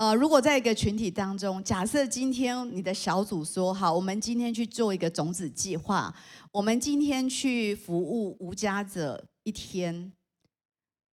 [0.00, 6.10] 呃，如果在一个群体当中，假设今天你的小组说好，我们今天去做一个种子计划，
[6.50, 10.10] 我们今天去服务无家者一天，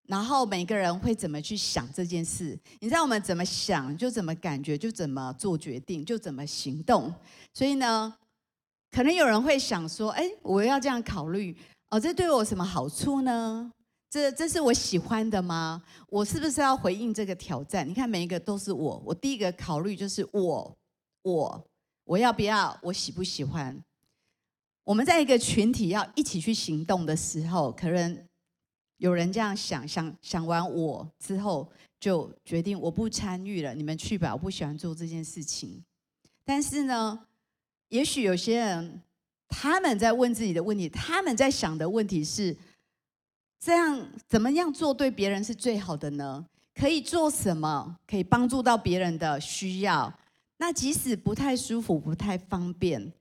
[0.08, 2.58] 然后每个人会怎么去想这件事？
[2.80, 7.14] 你知道我们怎么想，就怎么感觉，就怎么做决定，就怎么行动。
[7.54, 8.16] 所以呢，
[8.92, 11.54] 可能有人会想说，哎，我要这样考虑，
[11.90, 13.70] 哦，这对我有什么好处呢？
[14.18, 15.80] 这这是我喜欢的吗？
[16.10, 17.88] 我是不是要回应这个挑战？
[17.88, 19.00] 你看，每一个都是我。
[19.06, 20.76] 我第一个考虑就是我，
[21.22, 21.68] 我，
[22.04, 22.76] 我要不要？
[22.82, 23.80] 我喜不喜欢？
[24.84, 28.28] 我们在一个群体要一起去行动的时候，可能
[28.98, 33.76] 有人这样想，想想完我之后，就决定我不参与了。
[33.76, 35.84] 你们去吧，我不喜欢做这件事情。
[36.44, 37.28] 但是呢，
[37.90, 39.00] 也许有些人
[39.48, 42.58] 他们在问自己的问题，他们在想的问题是。
[43.60, 46.46] 这样怎么样做对别人是最好的呢？
[46.76, 50.14] 可以做什么可以帮助到别人的需要？
[50.58, 53.12] 那即使不太舒服、不太方便，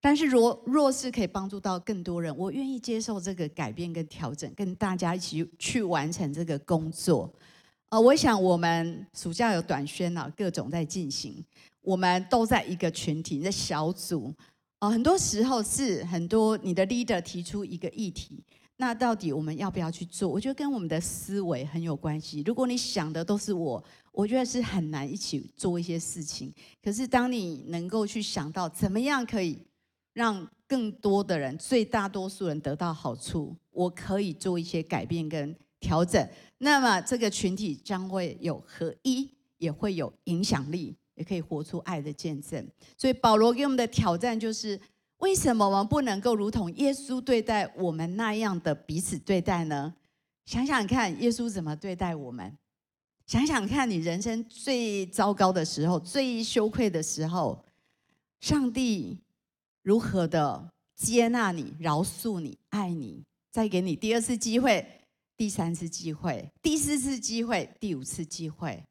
[0.00, 7.30] 但是若若是可以帮助到更多人，我愿意接受这个改变跟调整，跟大家一起去完成这个工作。
[7.90, 11.44] 呃，我想我们暑假有短宣啊，各种在进行，
[11.82, 14.34] 我们都在一个群体的小组。
[14.78, 18.42] 呃，很多时候是很多你的 leader 提出一个议题。
[18.76, 20.28] 那到底我们要不要去做？
[20.28, 22.42] 我觉得跟我们的思维很有关系。
[22.44, 26.52] 如果你想的都是我，我觉得是很难一起做一些事情。
[26.82, 29.64] 可是当你能够去想到怎么样可以
[30.12, 42.68] 让更多的人、最大多数人得到好处，我可以做一些改变跟调整，那么这个群体将会有合一，也会有影响力，也可以活出爱的见证。
[42.98, 44.80] 所以保罗给我们的挑战就是。
[45.24, 49.94] 为什么我们不能够如同耶稣对待我们那样的彼此对待呢？
[50.44, 52.54] 想想看，耶稣怎么对待我们？
[53.24, 57.64] 想想看你人生最糟糕的时候、最羞愧的时候，
[58.40, 59.18] 上帝
[59.80, 64.86] 如何的接纳你、饶恕你、爱你，再给你第二次机会、
[65.38, 68.84] 第三次机会、第四次机会、第五次机会。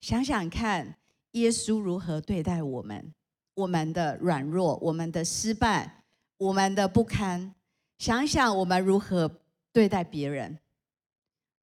[0.00, 0.96] 想想看，
[1.32, 3.12] 耶稣如何对待我们？
[3.58, 6.04] 我们的软弱、我们的失败、
[6.36, 7.52] 我们的不堪，
[7.98, 9.28] 想想我们如何
[9.72, 10.56] 对待别人，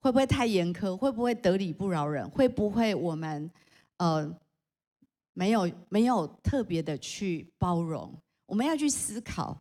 [0.02, 0.93] 会不会太严苛？
[0.98, 2.30] 会不会得理不饶人？
[2.30, 3.50] 会不会我们
[3.96, 4.30] 呃
[5.32, 8.14] 没有没有特别的去包容？
[8.46, 9.58] 我们要去思考，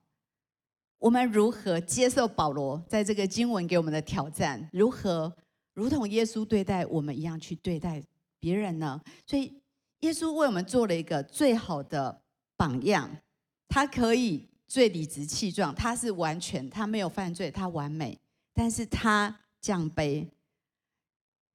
[0.98, 4.68] 我们如何接受保罗在这个经文给我们的挑战？
[4.72, 5.32] 如何
[5.72, 8.02] 如同耶稣对待我们一样去对待
[8.40, 9.00] 别人呢？
[9.24, 9.62] 所以
[10.00, 12.23] 耶稣为我们做了一个最好的
[12.56, 13.10] 榜样，
[13.68, 18.18] 他可以最理直气壮，他是完全，他没有犯罪，他完美，
[18.52, 20.26] 但是他降卑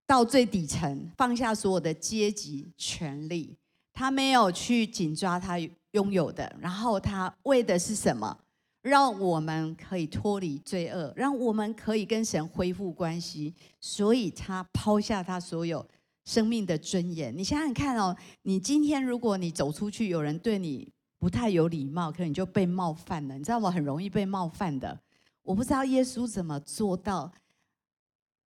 [0.06, 3.56] 到最底层，放下所有的阶级权力，
[3.94, 5.58] 他没有去紧抓他
[5.92, 8.38] 拥有的，然后他为的是什么？
[8.82, 13.54] 让我们可以脱离罪恶，让我们可以跟神恢复关系。
[13.82, 15.86] 所以他抛下他所有
[16.30, 17.36] 生命的尊严。
[17.36, 23.36] 你想想看哦，你今天如果你走出去，有人对你不太有礼貌，可能你就被冒犯了。
[23.36, 25.00] 你知道我很容易被冒犯的。
[25.42, 27.32] 我不知道耶稣怎么做到，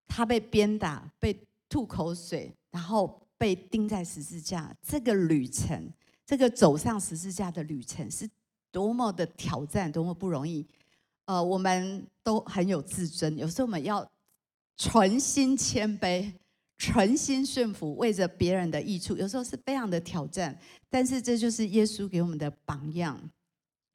[0.08, 4.74] 他被鞭打、被吐口水，然后被钉在十字架。
[4.82, 5.92] 这个旅程，
[6.26, 8.30] 这个走上十字架的旅程是。
[8.72, 10.66] 多么的挑战，多么不容易。
[11.26, 14.04] 呃，我们都很有自尊，有时候我们要
[14.78, 16.34] 存心谦卑、
[16.78, 20.60] 存心顺服，为着别人的益处，有时候是非常的挑战。
[20.90, 23.20] 但是这就是耶稣给我们的榜样。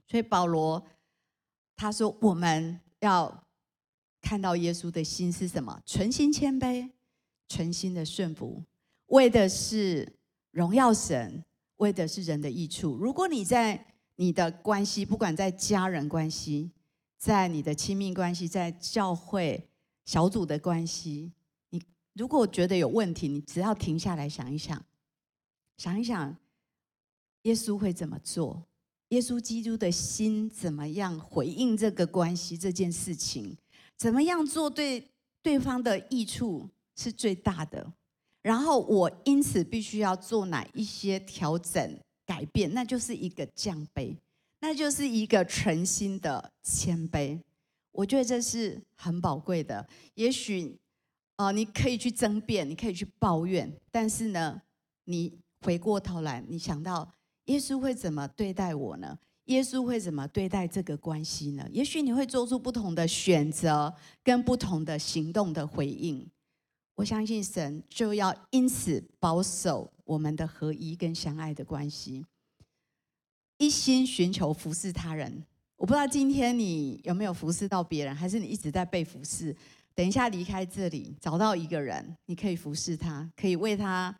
[0.07, 0.83] 所以保罗
[1.77, 3.45] 他说，我们要
[4.21, 5.81] 看到耶稣的心是什么？
[5.85, 6.91] 存心谦卑，
[7.49, 8.65] 存心的顺服，
[9.07, 10.17] 为的是
[10.51, 11.45] 荣耀神，
[11.77, 12.97] 为的是人的益处。
[12.97, 16.73] 如果你在你的关系，不管在家人关系，
[17.17, 19.69] 在你的亲密关系，在教会
[20.05, 21.33] 小组的关系，
[22.15, 24.85] 如果觉得有问题，你只要停下来想一想，
[25.77, 26.37] 想一想，
[27.43, 28.63] 耶稣会怎么做？
[29.09, 33.57] 耶稣基督的心怎么样回应这个关系这件事情？
[33.97, 35.11] 怎么样做对
[35.43, 37.93] 对方的益处是最大的？
[38.43, 41.99] 然后我因此必须要做哪一些调整？
[42.27, 44.15] 改变，那就是一个降杯，
[44.61, 47.41] 那就是一个诚心的谦卑。
[47.91, 49.89] 我觉得这是很宝贵的。
[50.15, 50.79] 也许，
[51.39, 54.61] 呃，你可以去争辩，你可以去抱怨，但是呢，
[55.05, 57.09] 你回过头来，你想到
[57.45, 59.17] 耶稣会怎么对待我呢？
[59.45, 61.65] 耶稣会怎么对待这个关系呢？
[61.71, 66.29] 也许你会做出不同的选择，跟不同的行动的回应。
[66.97, 72.27] 我相信神就要因此保守我们的合一跟相爱的关系，
[73.59, 75.45] 一心寻求服侍他人。
[75.77, 79.55] 我不知道今天你有没有服侍到别人，还是你一直在被服侍。
[79.99, 84.17] 等一下离开这里，找到一个人，你可以服侍他，可以为他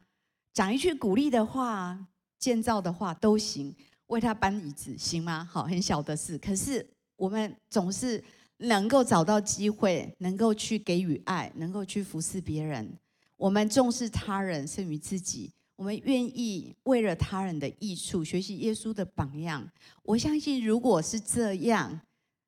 [0.53, 1.97] 讲一句鼓励的话、
[2.41, 3.73] 建造的话都行，
[4.09, 5.49] 为他搬椅子行吗？
[5.49, 6.37] 好，很小的事。
[6.39, 6.85] 可是
[7.17, 8.21] 我们总是。
[8.61, 12.93] 能够找到机会，能够去给予爱，能够去服侍别人。
[13.37, 19.65] 我们重视他人胜于自己，我们愿意为了他人的益处学习耶稣的榜样。
[20.03, 22.01] 我相信，如果是这样，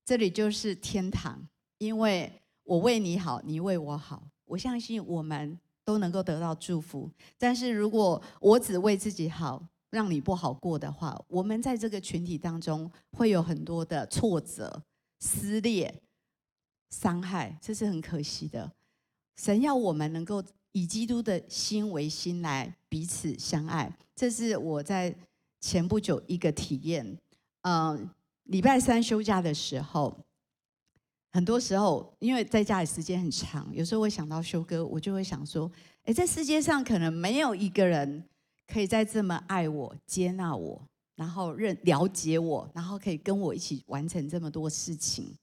[0.05, 1.47] 这里就是天堂，
[1.79, 2.33] 因为
[2.65, 4.23] 我为你好，你为我好。
[4.45, 7.11] 我相信我们都能够得到祝福。
[7.39, 14.83] 但是如果我只为自己好，让你不好过的话，我们在这个群体当中会有很多的挫折。
[15.23, 16.03] 撕裂、
[16.89, 18.73] 伤害，这是很可惜的。
[19.37, 20.43] 神要我们能够
[20.73, 25.15] 以基督的心为心来彼此相爱，这是我在
[25.61, 27.19] 前不久一个体验。
[27.61, 28.09] 嗯，
[28.45, 30.17] 礼拜三休假的时候，
[31.33, 35.71] 很多时候因为在家里时间很长，有时候会想到修哥，我就会想说：
[36.05, 38.25] 哎，在世界上可能没有一个人
[38.67, 40.83] 可以再这么爱我、接纳我。
[41.17, 45.37] 然后认了解我，然后可以跟我一起完成这么多事情，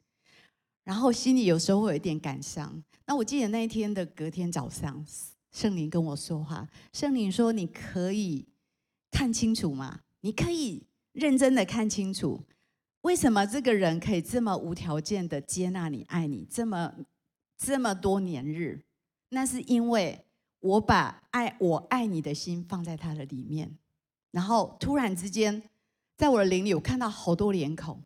[0.84, 2.84] 然后心里有时候会有一点感伤。
[3.06, 5.06] 那我记得那一天的隔天早上，
[5.52, 8.48] 圣灵跟我说话，圣灵说：“你可以
[9.12, 10.00] 看清楚吗？
[10.22, 10.82] 你可以
[11.12, 12.42] 认真的看清楚，
[13.08, 16.94] 为什么这个人可以这么无条件的接纳你、爱你这么
[17.58, 18.82] 这么多年日？
[19.30, 20.26] 那是因为
[20.60, 23.78] 我把爱我爱你的心放在他的里面。”
[24.32, 25.64] 然后突然之间，
[26.18, 28.04] 在我的灵里，我看到好多脸孔，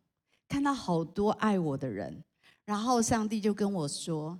[0.48, 2.22] 看到好多爱我的人。
[2.64, 4.38] 然后上帝就跟我说：“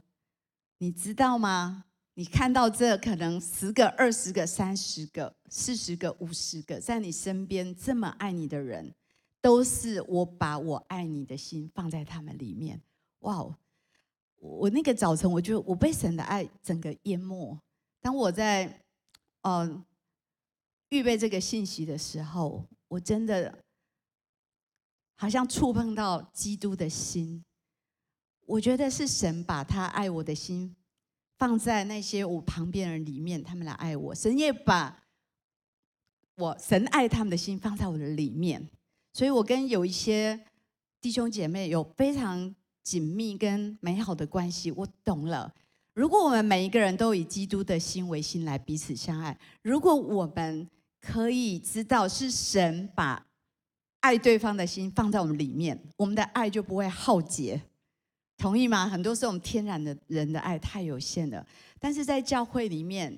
[0.79, 1.87] 你知道吗？
[2.15, 8.95] 你看到这可能十个、二十个、三十个、四十个、五十个，在你身边这么爱你的人，
[9.43, 12.81] 都是我把我爱你的心放在他们里面。”
[13.21, 13.55] 哇哦！
[14.37, 17.59] 我那个早晨，我就我被神的爱整个淹没。
[18.01, 18.83] 当我在，
[19.43, 19.85] 嗯。
[20.93, 23.65] 预备这个信息的时候，我真的
[25.15, 27.43] 好像触碰到基督的心。
[28.45, 30.77] 我觉得是神把他爱我的心
[31.39, 34.15] 放在那些我旁边人里面，他们来爱我。
[34.15, 35.03] 神也把
[36.37, 38.69] 我神爱他们的心放在我的里面，
[39.13, 40.41] 所以我跟有一些
[41.01, 44.71] 弟兄姐妹有非常紧密跟美好的关系。
[44.71, 45.53] 我懂了，
[45.95, 50.69] 如果我们每一个人都以基督的心为心来彼此相爱，如果我们
[51.01, 53.27] 可以知道是神把
[54.01, 57.61] 爱对方的心放在我们里面，我们的爱就不会耗竭。
[58.39, 58.89] 同意吗？
[58.89, 61.47] 很多时候我们天然的人的爱太有限了，
[61.79, 63.17] 但是在教会里面，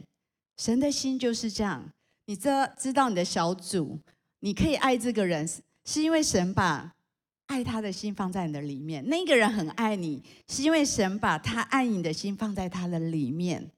[0.58, 1.90] 神的心就是这样。
[2.26, 3.98] 你知，知道你的小组，
[4.40, 5.48] 你可以爱这个人，
[5.84, 6.94] 是因为神把
[7.46, 9.06] 爱他的心放在你的里面。
[9.08, 13.70] 那个人很爱你，是因为神把他爱你的心放在他的里面。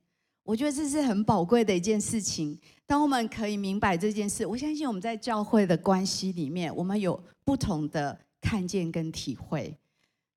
[0.45, 2.57] 我觉得这是很宝贵的一件事情。
[2.87, 9.77] 当我们可以明白这件事，我相信我们在教会的关系里面，我们有不同的看见跟体会。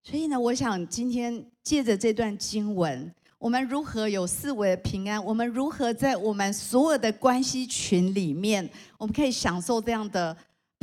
[0.01, 5.24] 所以呢，我想今天借着这段经文，我们如何有四维的平安？
[5.24, 8.67] 我们如何在我们所有的关系群里面，
[8.97, 10.36] 我们可以享受这样的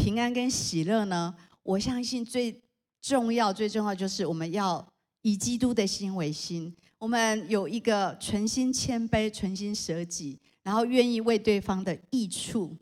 [0.07, 1.35] 平安跟喜乐呢？
[1.65, 2.63] 我相信最
[3.03, 4.87] 重要、最重要就是我们要
[5.23, 12.77] 以基督的心为心，我们有一个存心谦卑、存心舍己，然后愿意为对方的益处，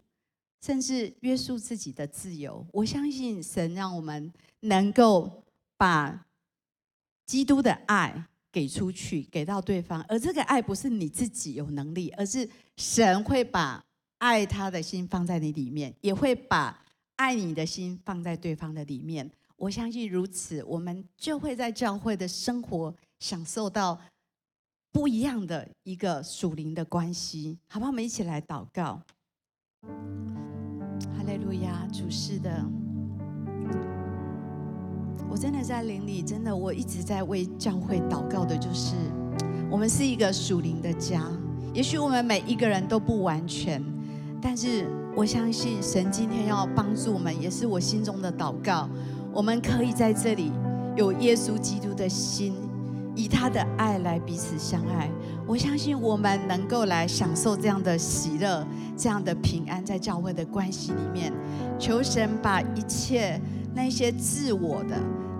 [0.60, 2.62] 甚至约束自己的自由。
[2.70, 5.42] 我相信神让我们能够。
[5.78, 6.26] 把
[7.26, 13.84] 基督的爱给出去，给到对方，而这个爱不是你自己有能力，而是神会把
[14.18, 16.83] 爱他的心放在你里面，也会把
[17.16, 19.30] 爱你的心放在对方的里面。
[19.56, 23.98] 我相信如此，我们就会在教会的生活享受到
[24.90, 27.90] 不一样的一个属灵的关系，好不好？
[27.90, 29.00] 我们一起来祷告。
[29.82, 32.64] 哈利路亚，主是的。
[35.30, 38.94] 我真的在灵里，真的，我一直在为教会祷告的，就是
[39.70, 41.28] 我们是一个属灵的家。
[41.72, 43.82] 也许我们每一个人都不完全，
[44.40, 48.88] 但是我相信神今天要帮助我们，也是我心中的祷告。
[49.32, 50.50] 我们可以在这里
[50.96, 52.52] 有耶稣基督的心，
[53.14, 55.08] 以他的爱来彼此相爱。
[55.46, 61.32] 我相信我们能够来享受这样的喜乐，这样的平安，在教会的关系里面，
[61.78, 63.40] 求神把一切
[63.72, 64.96] 那些自我的。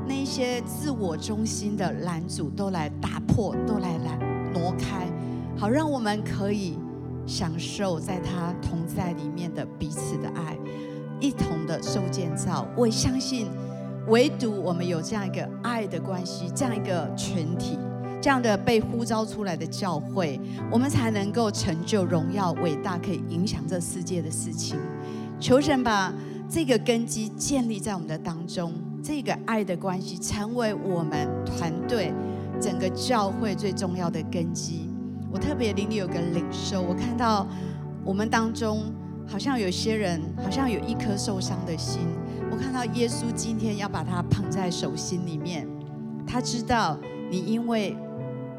[0.07, 4.18] 那些自我中心的拦阻都来打破，都来来
[4.53, 5.09] 挪开，
[5.57, 6.79] 好让我们可以
[7.27, 10.57] 享受在他同在里面的彼此的爱，
[11.20, 12.66] 一同的受建造。
[12.77, 13.47] 我相信，
[14.09, 17.79] 唯独我们有这样一个爱的关系，这样一个群体，
[18.20, 24.79] 这样的被呼召出来的教会，我们才能够成就荣耀伟大，可以影响这世界的事情。
[25.41, 26.12] 求神把
[26.49, 28.72] 这个根基建立在我们的当中。
[29.03, 32.11] 这个爱的关系成为我们团队
[32.59, 34.89] 整个教会最重要的根基。
[35.35, 37.45] 我特别灵里有个领受，我看到
[38.05, 38.85] 我们当中
[39.26, 42.03] 好像有些人好像有一颗受伤的心。
[42.53, 45.66] 我看到耶稣今天要把它捧在手心里面，
[46.24, 46.97] 他知道
[47.28, 47.97] 你因为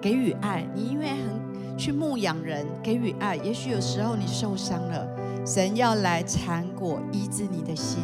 [0.01, 5.07] 给予爱，你因为很去牧养人，给予爱，也许有时候你受伤了，
[5.45, 8.03] 神要来缠裹医治你的心。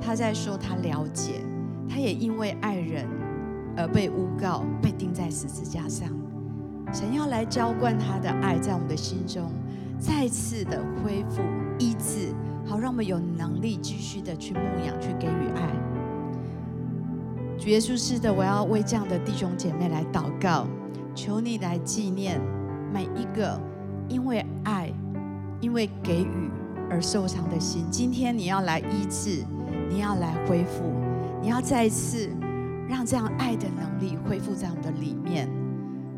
[0.00, 1.40] 他在说他了解。
[1.88, 3.04] 他也因为爱人
[3.76, 6.08] 而被诬告，被钉在十字架上。
[6.92, 9.50] 神要来浇灌他的爱在我们的心中，
[9.98, 11.40] 再次的恢复
[11.78, 12.34] 医治，
[12.66, 15.70] 好让我们有能力继续的去牧养，去给予爱。
[17.58, 20.66] 主耶稣是的，我要为这样的弟兄姐妹来祷告，
[21.14, 22.38] 求你来纪念
[22.92, 23.58] 每一个
[24.08, 24.92] 因为爱、
[25.60, 26.50] 因为给予
[26.90, 27.86] 而受伤的心。
[27.90, 29.44] 今天你要来医治，
[29.88, 30.82] 你要来恢复。
[31.40, 32.28] 你要再一次
[32.86, 35.48] 让这样爱的能力恢复在我们的里面。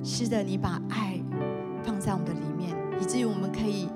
[0.05, 1.19] 是的，你把爱
[1.83, 3.89] 放在我们的里面，以至于我们可以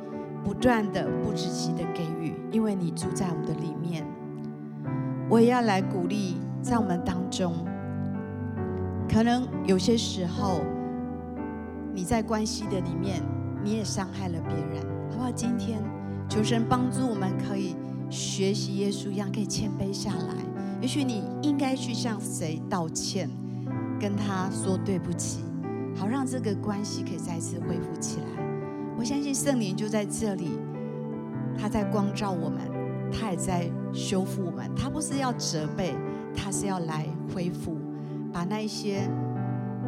[0.43, 4.07] 不断的、不止息的给予，因为你住在我们的里面。
[5.29, 7.53] 我也要来鼓励在我们当中，
[9.07, 10.63] 可能有些时候
[11.93, 13.23] 你在关系的里面，
[13.63, 15.31] 你也伤害了别人，好不好？
[15.31, 15.79] 今天
[16.27, 17.77] 求神帮助我们，可以
[18.09, 20.35] 学习耶稣一样，可以谦卑下来。
[20.81, 23.29] 也许你应该去向谁道歉，
[24.01, 25.41] 跟他说对不起，
[25.99, 28.27] 好让这个关系可以再次恢复起来。
[28.97, 30.61] 我相信圣灵就在这里，
[31.59, 32.61] 他在光照我们，
[33.11, 34.71] 他也在修复我们。
[34.77, 35.95] 他不是要责备，
[36.37, 37.77] 他是要来恢复，
[38.33, 39.11] 把那一些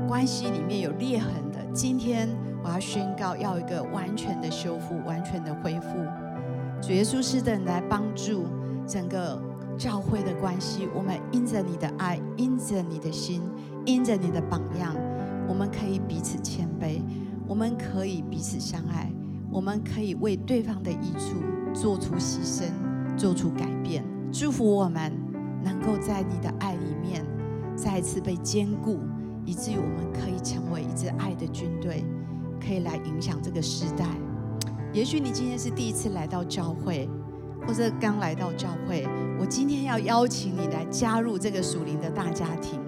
[0.08, 2.28] 关系里面有裂痕的，今天
[2.64, 5.88] 我要宣告，要一个完全的修复，完全的恢复。
[6.82, 8.46] 主耶稣是的，来帮助
[8.84, 9.40] 整个。
[9.78, 13.40] 教会的关系，我们因着你的爱，因着你的心，
[13.86, 14.94] 因着你的榜样，
[15.50, 17.02] 我们可以彼此谦卑，
[17.48, 19.10] 我们可以彼此相爱，
[19.50, 21.42] 我们可以为对方的益处
[21.74, 22.70] 做出牺牲，
[23.16, 24.04] 做出改变。
[24.30, 25.12] 祝福我们
[25.64, 27.26] 能够在你的爱里面
[27.74, 29.00] 再一次被坚固，
[29.44, 32.04] 以至于我们可以成为一支爱的军队，
[32.64, 34.06] 可以来影响这个时代。
[34.92, 37.10] 也许你今天是第一次来到教会。
[37.66, 39.06] 或者刚来到教会，
[39.38, 42.80] 我今天要邀请你来加入这个属灵的大家庭。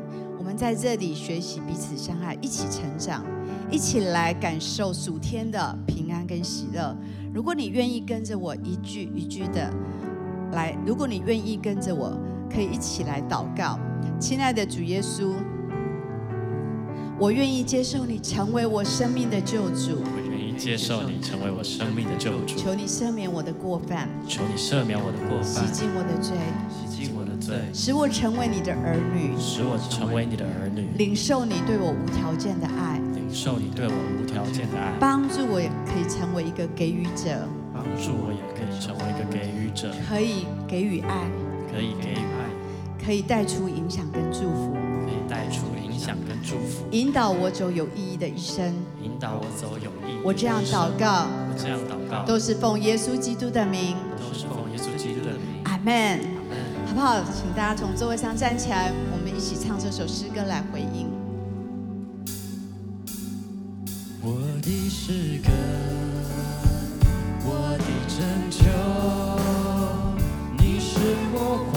[0.57, 3.25] 在这里学习彼此相爱，一起成长，
[3.71, 6.97] 一起来感受属天的平安跟喜乐。
[7.33, 9.73] 如果你愿意跟着我一句一句的
[10.53, 12.17] 来，如果你愿意跟着我，
[12.53, 13.79] 可以一起来祷告。
[14.21, 15.33] 亲爱的主耶稣，
[17.19, 20.03] 我愿意接受你成为我生命的救主。
[20.05, 26.37] 我愿意接受你成为我生命的救主，求你赦免我的过犯，求你赦免我的过犯，洗净我的罪，
[26.69, 41.27] 洗净我的罪，使我成为你的儿女，使我成为你的儿女，领受你对我无条件的爱，领受你对我无条件的爱，帮助我也可以成为一个给予者，帮助我也可以成为一个给予者，可以给予爱，
[41.71, 44.73] 可以给予爱，可以带出影响跟祝福，
[45.05, 50.21] 可以带出影响跟祝福，引导我走有意义的一生，引导我走有意义。
[50.25, 55.65] 我这样祷告，我这样祷告，都是奉耶稣基督的名，都是奉耶稣基督的名。
[55.65, 56.32] 阿门。
[56.93, 57.25] 好不好？
[57.33, 61.09] 请大家从座位上站起来，我们一起唱这首诗歌来回应。
[64.21, 65.51] 我的诗歌，
[67.47, 68.21] 我的拯
[68.51, 68.61] 救，
[70.59, 70.99] 你是
[71.33, 71.72] 我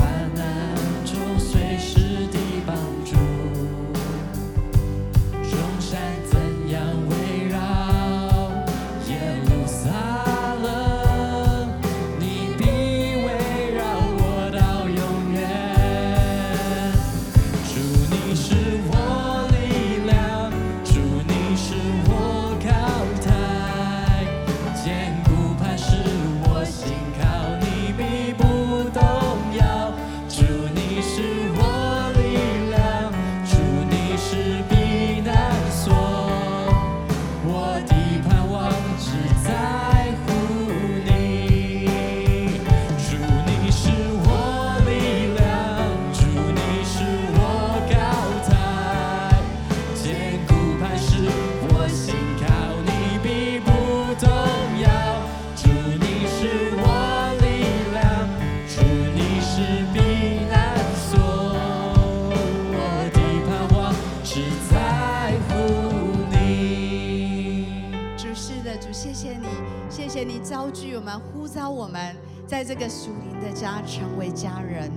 [72.96, 74.89] 属灵的家成为家人，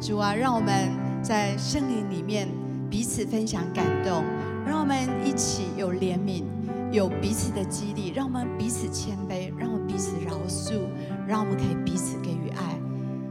[0.00, 0.90] 主啊，让我们
[1.22, 2.48] 在圣灵里面
[2.90, 4.24] 彼此分享感动，
[4.66, 6.42] 让我们一起有怜悯，
[6.90, 10.80] 有彼此的激励，让我们彼此谦卑，让我们彼此饶恕，
[11.28, 12.76] 让我们可以彼此给予爱。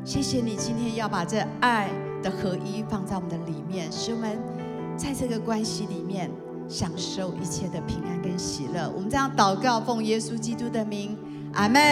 [0.06, 1.90] 谢谢你今天要把这爱
[2.22, 4.40] 的合一放在我们的里面，使我们
[4.96, 6.32] 在这个关系里面
[6.70, 8.90] 享受一切的平安跟喜乐。
[8.96, 11.18] 我们这样祷告，奉耶稣基督的名，
[11.54, 11.84] 阿门。